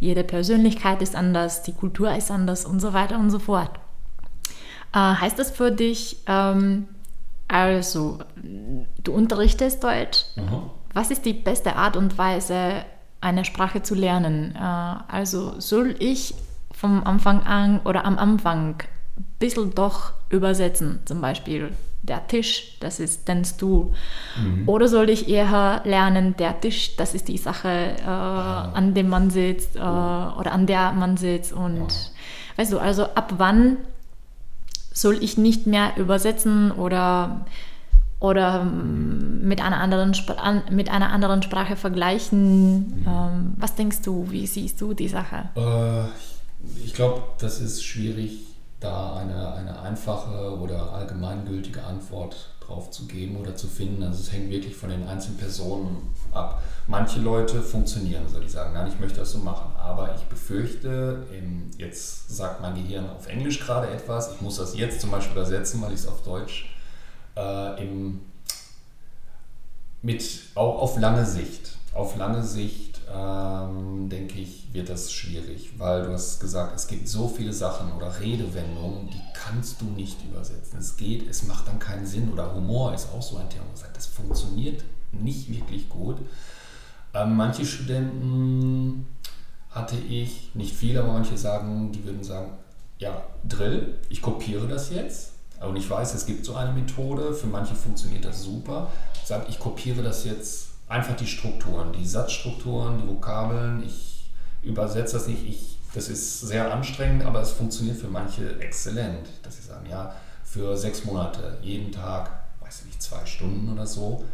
[0.00, 3.70] jede Persönlichkeit ist anders, die Kultur ist anders und so weiter und so fort.
[4.92, 6.88] Äh, heißt das für dich, ähm,
[7.46, 8.18] also
[9.02, 10.70] du unterrichtest Deutsch, mhm.
[10.92, 12.84] was ist die beste Art und Weise,
[13.20, 14.54] eine Sprache zu lernen?
[14.56, 16.34] Äh, also soll ich
[16.72, 18.82] vom Anfang an oder am Anfang
[19.38, 21.00] bisschen doch übersetzen.
[21.04, 21.72] Zum Beispiel
[22.02, 23.90] der Tisch, das ist den Stuhl.
[24.40, 24.68] Mhm.
[24.68, 28.72] Oder soll ich eher lernen, der Tisch, das ist die Sache, äh, ah.
[28.72, 31.52] an dem man sitzt äh, oder an der man sitzt.
[31.52, 32.56] Und ah.
[32.56, 33.76] weißt du, also ab wann
[34.92, 37.46] soll ich nicht mehr übersetzen oder,
[38.20, 39.40] oder mhm.
[39.42, 40.16] mit, einer anderen
[40.70, 42.76] mit einer anderen Sprache vergleichen?
[42.76, 43.06] Mhm.
[43.06, 45.50] Ähm, was denkst du, wie siehst du die Sache?
[45.56, 48.47] Äh, ich glaube, das ist schwierig
[48.80, 54.02] da eine, eine einfache oder allgemeingültige Antwort drauf zu geben oder zu finden.
[54.02, 56.62] Also es hängt wirklich von den einzelnen Personen ab.
[56.86, 59.72] Manche Leute funktionieren so, die sagen, nein, ich möchte das so machen.
[59.76, 61.26] Aber ich befürchte,
[61.78, 65.82] jetzt sagt mein Gehirn auf Englisch gerade etwas, ich muss das jetzt zum Beispiel übersetzen,
[65.82, 66.70] weil ich es auf Deutsch
[67.36, 68.20] äh, im,
[70.02, 76.04] mit, auch auf lange Sicht, auf lange Sicht ähm, denke ich, wird das schwierig, weil
[76.04, 80.78] du hast gesagt, es gibt so viele Sachen oder Redewendungen, die kannst du nicht übersetzen.
[80.78, 84.06] Es geht, es macht dann keinen Sinn oder Humor ist auch so ein Thema, das
[84.06, 86.18] funktioniert nicht wirklich gut.
[87.14, 89.06] Ähm, manche Studenten
[89.70, 92.52] hatte ich, nicht viele, aber manche sagen, die würden sagen,
[92.98, 95.32] ja, Drill, ich kopiere das jetzt.
[95.60, 98.90] Und ich weiß, es gibt so eine Methode, für manche funktioniert das super.
[99.24, 103.82] Sagt, ich kopiere das jetzt einfach die Strukturen, die Satzstrukturen, die Vokabeln.
[103.84, 104.30] Ich
[104.62, 109.56] übersetze das nicht, ich Das ist sehr anstrengend, aber es funktioniert für manche exzellent, dass
[109.56, 110.14] sie sagen, ja,
[110.44, 112.30] für sechs Monate, jeden Tag,
[112.60, 114.24] weiß ich nicht, zwei Stunden oder so.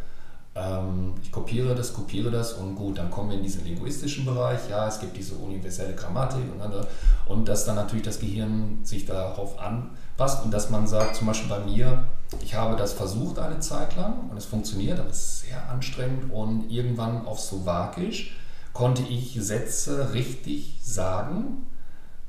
[0.53, 4.69] Ähm, ich kopiere das, kopiere das und gut, dann kommen wir in diesen linguistischen Bereich.
[4.69, 6.87] Ja, es gibt diese universelle Grammatik und andere.
[7.25, 11.49] Und dass dann natürlich das Gehirn sich darauf anpasst und dass man sagt, zum Beispiel
[11.49, 12.05] bei mir,
[12.43, 16.31] ich habe das versucht eine Zeit lang und es funktioniert, aber es ist sehr anstrengend
[16.31, 18.35] und irgendwann auf Slowakisch
[18.73, 21.67] konnte ich Sätze richtig sagen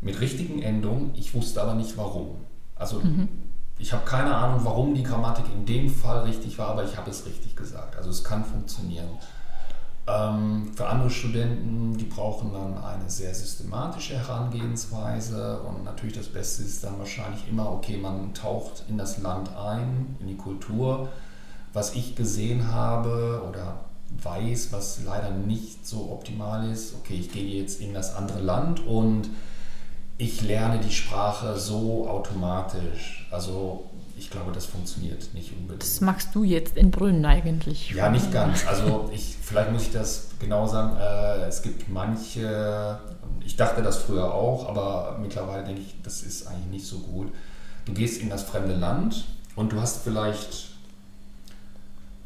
[0.00, 1.12] mit richtigen Endungen.
[1.14, 2.36] Ich wusste aber nicht warum.
[2.76, 3.28] Also mhm.
[3.78, 7.11] ich habe keine Ahnung, warum die Grammatik in dem Fall richtig war, aber ich habe
[7.11, 7.96] es richtig gesagt.
[7.96, 9.09] Also es kann funktionieren.
[10.09, 16.62] Ähm, für andere Studenten, die brauchen dann eine sehr systematische Herangehensweise und natürlich das Beste
[16.62, 21.09] ist dann wahrscheinlich immer, okay, man taucht in das Land ein, in die Kultur.
[21.72, 23.80] Was ich gesehen habe oder
[24.22, 28.86] weiß, was leider nicht so optimal ist, okay, ich gehe jetzt in das andere Land
[28.86, 29.28] und
[30.18, 33.28] ich lerne die Sprache so automatisch.
[33.30, 33.84] Also
[34.18, 35.82] ich glaube, das funktioniert nicht unbedingt.
[35.82, 37.90] Das machst du jetzt in Brünn eigentlich?
[37.90, 38.66] Ja, nicht ganz.
[38.66, 40.96] Also ich, vielleicht muss ich das genau sagen.
[40.96, 42.98] Äh, es gibt manche,
[43.44, 47.32] ich dachte das früher auch, aber mittlerweile denke ich, das ist eigentlich nicht so gut.
[47.84, 50.70] Du gehst in das fremde Land und du hast vielleicht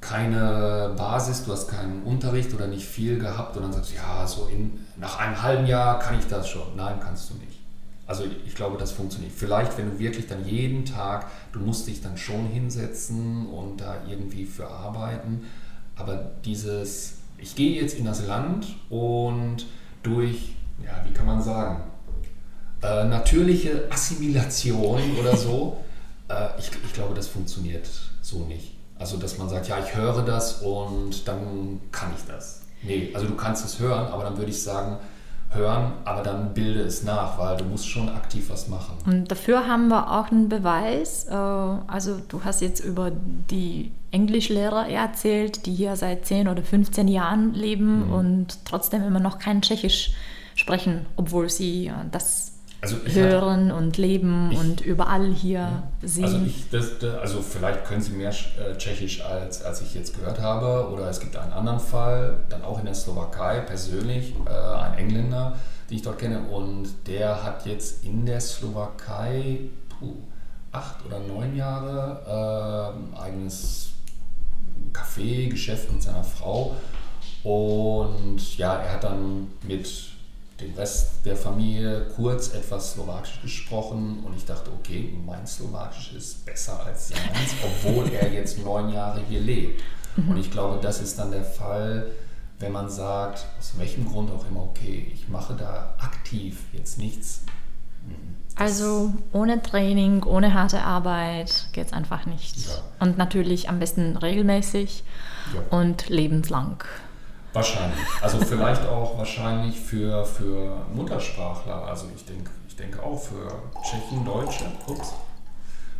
[0.00, 4.26] keine Basis, du hast keinen Unterricht oder nicht viel gehabt und dann sagst du, ja,
[4.26, 6.76] so in, nach einem halben Jahr kann ich das schon.
[6.76, 7.49] Nein, kannst du nicht.
[8.10, 9.32] Also ich glaube, das funktioniert.
[9.32, 13.98] Vielleicht, wenn du wirklich dann jeden Tag, du musst dich dann schon hinsetzen und da
[14.08, 15.46] irgendwie für arbeiten,
[15.94, 19.64] aber dieses, ich gehe jetzt in das Land und
[20.02, 21.84] durch, ja, wie kann man sagen,
[22.82, 25.76] äh, natürliche Assimilation oder so,
[26.26, 27.88] äh, ich, ich glaube, das funktioniert
[28.22, 28.74] so nicht.
[28.98, 32.62] Also, dass man sagt, ja, ich höre das und dann kann ich das.
[32.82, 34.96] Nee, also du kannst es hören, aber dann würde ich sagen,
[35.50, 38.94] hören, aber dann bilde es nach, weil du musst schon aktiv was machen.
[39.04, 41.26] Und dafür haben wir auch einen Beweis.
[41.28, 43.10] Äh, also du hast jetzt über
[43.50, 48.12] die Englischlehrer erzählt, die hier seit 10 oder 15 Jahren leben mhm.
[48.12, 50.12] und trotzdem immer noch kein Tschechisch
[50.54, 56.24] sprechen, obwohl sie äh, das also hören hatte, und leben ich, und überall hier sehen.
[56.24, 60.16] Also, ich, das, das, also vielleicht können Sie mehr äh, Tschechisch als, als ich jetzt
[60.16, 60.90] gehört habe.
[60.90, 65.56] Oder es gibt einen anderen Fall, dann auch in der Slowakei persönlich, äh, ein Engländer,
[65.88, 66.40] den ich dort kenne.
[66.48, 69.60] Und der hat jetzt in der Slowakei
[69.98, 70.14] puh,
[70.72, 73.90] acht oder neun Jahre äh, eigenes
[74.92, 76.76] Café, Geschäft mit seiner Frau.
[77.42, 80.09] Und ja, er hat dann mit
[80.60, 86.44] den Rest der Familie kurz etwas Slowakisch gesprochen und ich dachte, okay, mein Slowakisch ist
[86.44, 89.82] besser als seins, obwohl er jetzt neun Jahre hier lebt.
[90.16, 90.30] Mhm.
[90.30, 92.10] Und ich glaube, das ist dann der Fall,
[92.58, 97.42] wenn man sagt, aus welchem Grund auch immer, okay, ich mache da aktiv jetzt nichts.
[98.06, 102.58] Mhm, also ohne Training, ohne harte Arbeit geht es einfach nicht.
[102.66, 102.74] Ja.
[102.98, 105.02] Und natürlich am besten regelmäßig
[105.54, 105.78] ja.
[105.78, 106.84] und lebenslang.
[107.52, 107.98] Wahrscheinlich.
[108.20, 111.84] Also vielleicht auch wahrscheinlich für, für Muttersprachler.
[111.84, 113.50] Also ich denke ich denk auch für
[113.82, 115.14] Tschechen, Deutsche, ups,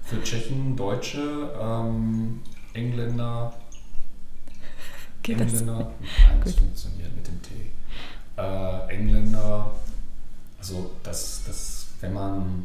[0.05, 2.41] für Tschechen, Deutsche, ähm,
[2.73, 3.53] Engländer,
[5.23, 5.89] Geht Engländer, das?
[6.29, 7.51] nein, das funktioniert mit dem T.
[8.39, 9.71] Äh, Engländer,
[10.59, 12.65] also das, das, wenn man,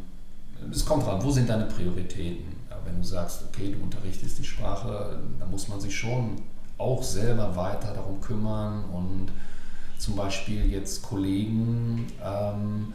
[0.70, 2.56] es kommt dran, wo sind deine Prioritäten?
[2.86, 6.42] wenn du sagst, okay, du unterrichtest die Sprache, dann muss man sich schon
[6.78, 9.28] auch selber weiter darum kümmern und
[9.98, 12.92] zum Beispiel jetzt Kollegen, ähm,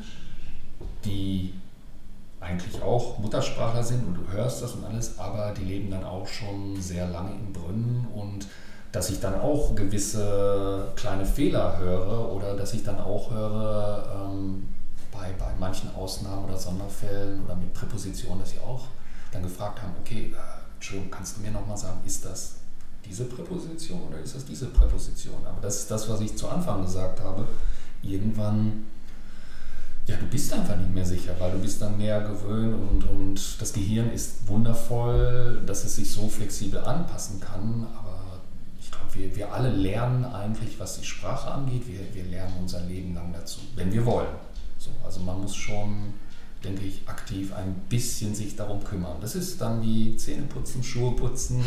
[1.03, 1.53] die
[2.39, 6.27] eigentlich auch Muttersprachler sind und du hörst das und alles, aber die leben dann auch
[6.27, 8.47] schon sehr lange in Brünn und
[8.91, 14.67] dass ich dann auch gewisse kleine Fehler höre oder dass ich dann auch höre ähm,
[15.11, 18.86] bei, bei manchen Ausnahmen oder Sonderfällen oder mit Präpositionen, dass sie auch
[19.32, 22.55] dann gefragt haben, okay, äh, Entschuldigung, kannst du mir nochmal sagen, ist das
[23.06, 25.45] diese Präposition oder ist das diese Präposition?
[25.45, 27.47] Aber das ist das, was ich zu Anfang gesagt habe.
[28.04, 28.86] Irgendwann,
[30.08, 33.62] ja, du bist einfach nicht mehr sicher, weil du bist dann mehr gewöhnt und, und
[33.62, 37.88] das Gehirn ist wundervoll, dass es sich so flexibel anpassen kann.
[37.97, 38.41] Aber
[38.80, 41.88] ich glaube, wir, wir alle lernen eigentlich, was die Sprache angeht.
[41.88, 44.36] Wir, wir lernen unser Leben lang dazu, wenn wir wollen.
[44.78, 46.14] So, also man muss schon
[46.64, 49.18] denke ich, aktiv ein bisschen sich darum kümmern.
[49.22, 51.64] Das ist dann wie Zähne putzen, Schuhe putzen.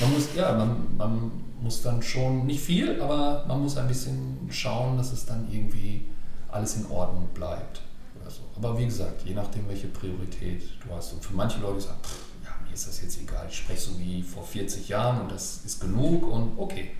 [0.00, 1.30] Man muss, ja, man, man
[1.60, 6.06] muss dann schon, nicht viel, aber man muss ein bisschen schauen, dass es dann irgendwie
[6.50, 7.82] alles in Ordnung bleibt.
[8.20, 8.40] Oder so.
[8.56, 11.12] Aber wie gesagt, je nachdem, welche Priorität du hast.
[11.12, 14.22] Und für manche Leute pff, ja, mir ist das jetzt egal, ich spreche so wie
[14.22, 16.90] vor 40 Jahren und das ist genug und okay.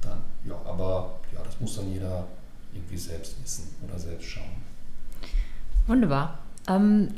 [0.00, 2.26] Dann, ja, aber ja, das muss dann jeder
[2.72, 4.62] irgendwie selbst wissen oder selbst schauen.
[5.86, 6.38] Wunderbar.
[6.68, 7.08] Ähm,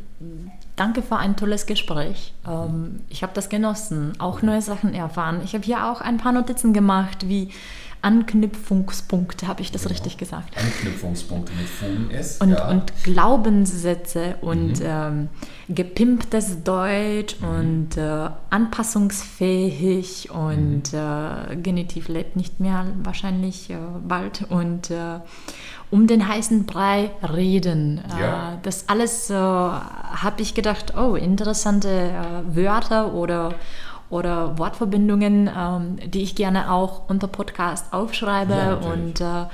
[0.76, 2.32] danke für ein tolles Gespräch.
[2.46, 5.40] Ähm, ich habe das genossen, auch neue Sachen erfahren.
[5.44, 7.50] Ich habe hier auch ein paar Notizen gemacht, wie
[8.04, 9.94] Anknüpfungspunkte, habe ich das genau.
[9.94, 10.54] richtig gesagt?
[10.58, 12.10] Anknüpfungspunkte mit Fugen.
[12.40, 12.68] Und, ja.
[12.68, 14.86] und Glaubenssätze und mhm.
[14.86, 15.28] ähm,
[15.70, 17.48] gepimptes Deutsch mhm.
[17.48, 20.98] und äh, anpassungsfähig und mhm.
[20.98, 23.76] äh, Genitiv lebt nicht mehr wahrscheinlich äh,
[24.06, 25.20] bald und äh,
[25.94, 28.00] um den heißen Brei reden.
[28.18, 28.58] Äh, ja.
[28.64, 32.10] das alles äh, habe ich gedacht, oh, interessante
[32.48, 33.54] Wörter oder
[34.10, 39.46] oder Wortverbindungen, ähm, die ich gerne auch unter Podcast aufschreibe ja, und äh,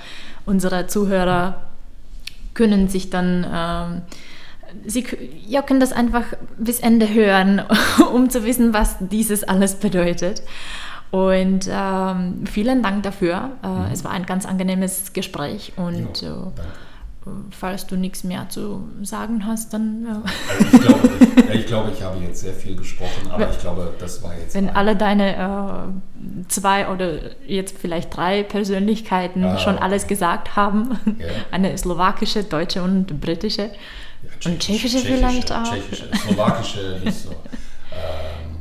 [0.46, 1.56] unsere Zuhörer
[2.54, 4.02] können sich dann ähm,
[4.86, 5.04] Sie
[5.46, 6.24] ja, können das einfach
[6.56, 7.60] bis Ende hören,
[8.14, 10.42] um zu wissen, was dieses alles bedeutet.
[11.10, 13.50] Und ähm, vielen Dank dafür.
[13.62, 13.92] Äh, mhm.
[13.92, 16.52] Es war ein ganz angenehmes Gespräch und ja,
[17.26, 20.06] äh, falls du nichts mehr zu sagen hast, dann.
[20.06, 20.22] Ja.
[20.48, 23.58] Also ich, glaube, ich, ich, glaube, ich habe jetzt sehr viel gesprochen, aber wenn, ich
[23.58, 24.54] glaube, das war jetzt.
[24.54, 30.96] Wenn alle deine äh, zwei oder jetzt vielleicht drei Persönlichkeiten ah, schon alles gesagt haben,
[31.18, 31.26] ja.
[31.50, 33.62] eine slowakische, deutsche und britische.
[33.62, 35.64] Ja, und tschechische, tschechische vielleicht auch.
[35.64, 37.34] Tschechische, slowakische nicht so.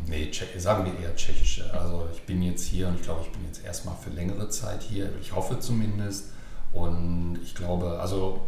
[0.10, 1.72] nee, sagen wir eher tschechische.
[1.74, 4.82] Also ich bin jetzt hier und ich glaube, ich bin jetzt erstmal für längere Zeit
[4.82, 5.10] hier.
[5.22, 6.26] Ich hoffe zumindest.
[6.74, 8.42] Und ich glaube, also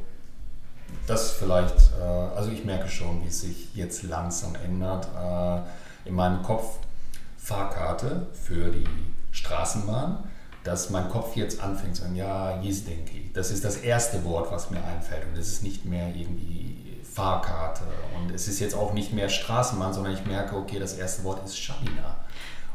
[1.08, 5.08] das vielleicht, äh, also ich merke schon, wie es sich jetzt langsam ändert.
[5.16, 6.80] Äh, in meinem Kopf
[7.38, 8.86] Fahrkarte für die
[9.32, 10.24] Straßenbahn,
[10.64, 13.32] dass mein Kopf jetzt anfängt zu sagen, ja, Jizdenki.
[13.34, 15.26] Das ist das erste Wort, was mir einfällt.
[15.26, 16.71] Und es ist nicht mehr irgendwie
[17.12, 17.84] Fahrkarte.
[18.18, 21.44] Und es ist jetzt auch nicht mehr Straßenbahn, sondern ich merke, okay, das erste Wort
[21.46, 22.16] ist Schalina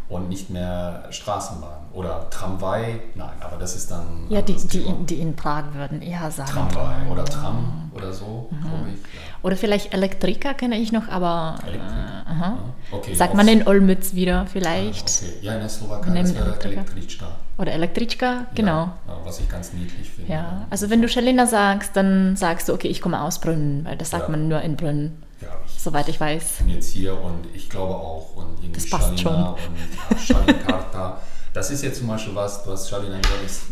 [0.08, 3.00] und nicht mehr Straßenbahn oder Tramway.
[3.14, 4.26] Nein, aber das ist dann.
[4.28, 6.50] Ja, die, die, in, die in Prag würden eher sagen.
[6.50, 8.60] Tramway oder Tram oder so, mhm.
[8.60, 9.00] glaube ich.
[9.00, 9.20] Ja.
[9.42, 11.58] Oder vielleicht Elektriker kenne ich noch, aber.
[11.66, 15.08] Äh, okay, Sagt man in Olmütz wieder vielleicht.
[15.08, 15.38] Ah, okay.
[15.40, 17.26] Ja, in der Slowakei ist Električka.
[17.58, 18.90] Oder Električka, genau.
[19.06, 20.30] Ja, was ich ganz niedlich finde.
[20.30, 23.96] Ja, also wenn du Schelina sagst, dann sagst du, okay, ich komme aus Brünn, weil
[23.96, 24.30] das sagt ja.
[24.30, 25.22] man nur in Brünn.
[25.40, 26.58] Ja, ich soweit ich weiß.
[26.58, 30.16] bin jetzt hier und ich glaube auch und irgendwie das passt Shalina schon.
[30.16, 31.20] und Shalinkarta.
[31.52, 33.06] Das ist jetzt zum Beispiel was, du hast gesagt,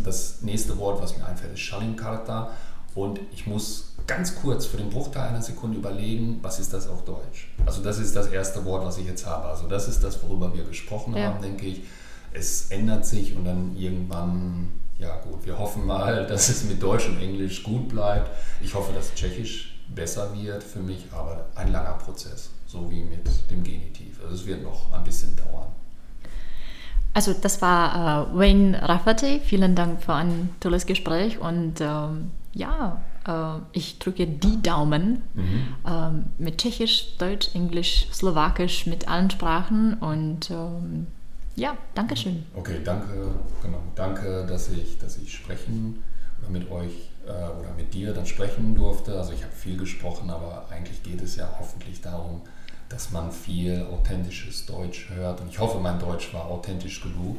[0.05, 2.51] das nächste Wort, was mir einfällt, ist Shalinkarta
[2.95, 7.05] und ich muss ganz kurz für den Bruchteil einer Sekunde überlegen, was ist das auf
[7.05, 7.51] Deutsch.
[7.66, 9.49] Also das ist das erste Wort, was ich jetzt habe.
[9.49, 11.26] Also das ist das, worüber wir gesprochen ja.
[11.26, 11.82] haben, denke ich.
[12.35, 14.68] Es ändert sich und dann irgendwann,
[14.99, 18.30] ja gut, wir hoffen mal, dass es mit Deutsch und Englisch gut bleibt.
[18.61, 23.26] Ich hoffe, dass Tschechisch besser wird für mich, aber ein langer Prozess, so wie mit
[23.51, 24.20] dem Genitiv.
[24.22, 25.68] Also es wird noch ein bisschen dauern.
[27.14, 29.41] Also das war äh, Wayne Rafferty.
[29.45, 35.74] Vielen Dank für ein tolles Gespräch und ähm, ja, äh, ich drücke die Daumen mhm.
[35.87, 41.07] ähm, mit Tschechisch, Deutsch, Englisch, Slowakisch, mit allen Sprachen und ähm,
[41.57, 42.44] ja, danke schön.
[42.55, 43.30] Okay, danke,
[43.62, 46.02] genau, danke, dass ich, dass ich sprechen
[46.40, 49.16] oder mit euch äh, oder mit dir dann sprechen durfte.
[49.16, 52.42] Also ich habe viel gesprochen, aber eigentlich geht es ja hoffentlich darum,
[52.88, 55.40] dass man viel authentisches Deutsch hört.
[55.40, 57.38] Und ich hoffe, mein Deutsch war authentisch genug.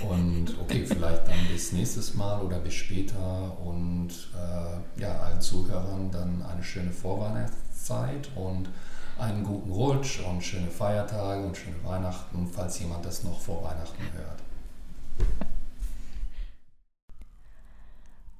[0.00, 3.56] Und okay, vielleicht dann bis nächstes Mal oder bis später.
[3.64, 8.68] Und äh, ja, allen Zuhörern dann eine schöne Vorweihnachtszeit und
[9.18, 14.02] einen guten Rutsch und schöne Feiertage und schöne Weihnachten, falls jemand das noch vor Weihnachten
[14.16, 14.42] hört.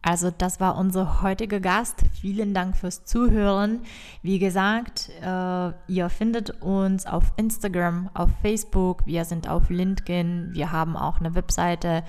[0.06, 2.02] Also das war unser heutiger Gast.
[2.20, 3.80] Vielen Dank fürs Zuhören.
[4.20, 10.72] Wie gesagt, äh, ihr findet uns auf Instagram, auf Facebook, wir sind auf LinkedIn, wir
[10.72, 12.04] haben auch eine Webseite.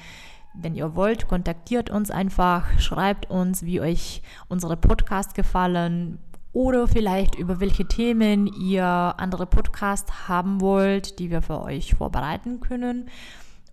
[0.54, 6.20] Wenn ihr wollt, kontaktiert uns einfach, schreibt uns, wie euch unsere Podcasts gefallen
[6.56, 12.62] oder vielleicht über welche Themen ihr andere Podcasts haben wollt, die wir für euch vorbereiten
[12.62, 13.10] können.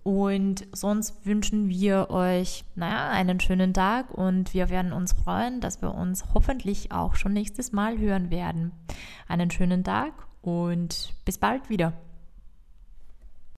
[0.02, 5.80] Und sonst wünschen wir euch, naja, einen schönen Tag und wir werden uns freuen, dass
[5.80, 8.72] wir uns hoffentlich auch schon nächstes Mal hören werden.
[9.28, 10.12] Einen schönen Tag
[10.42, 11.92] und bis bald wieder.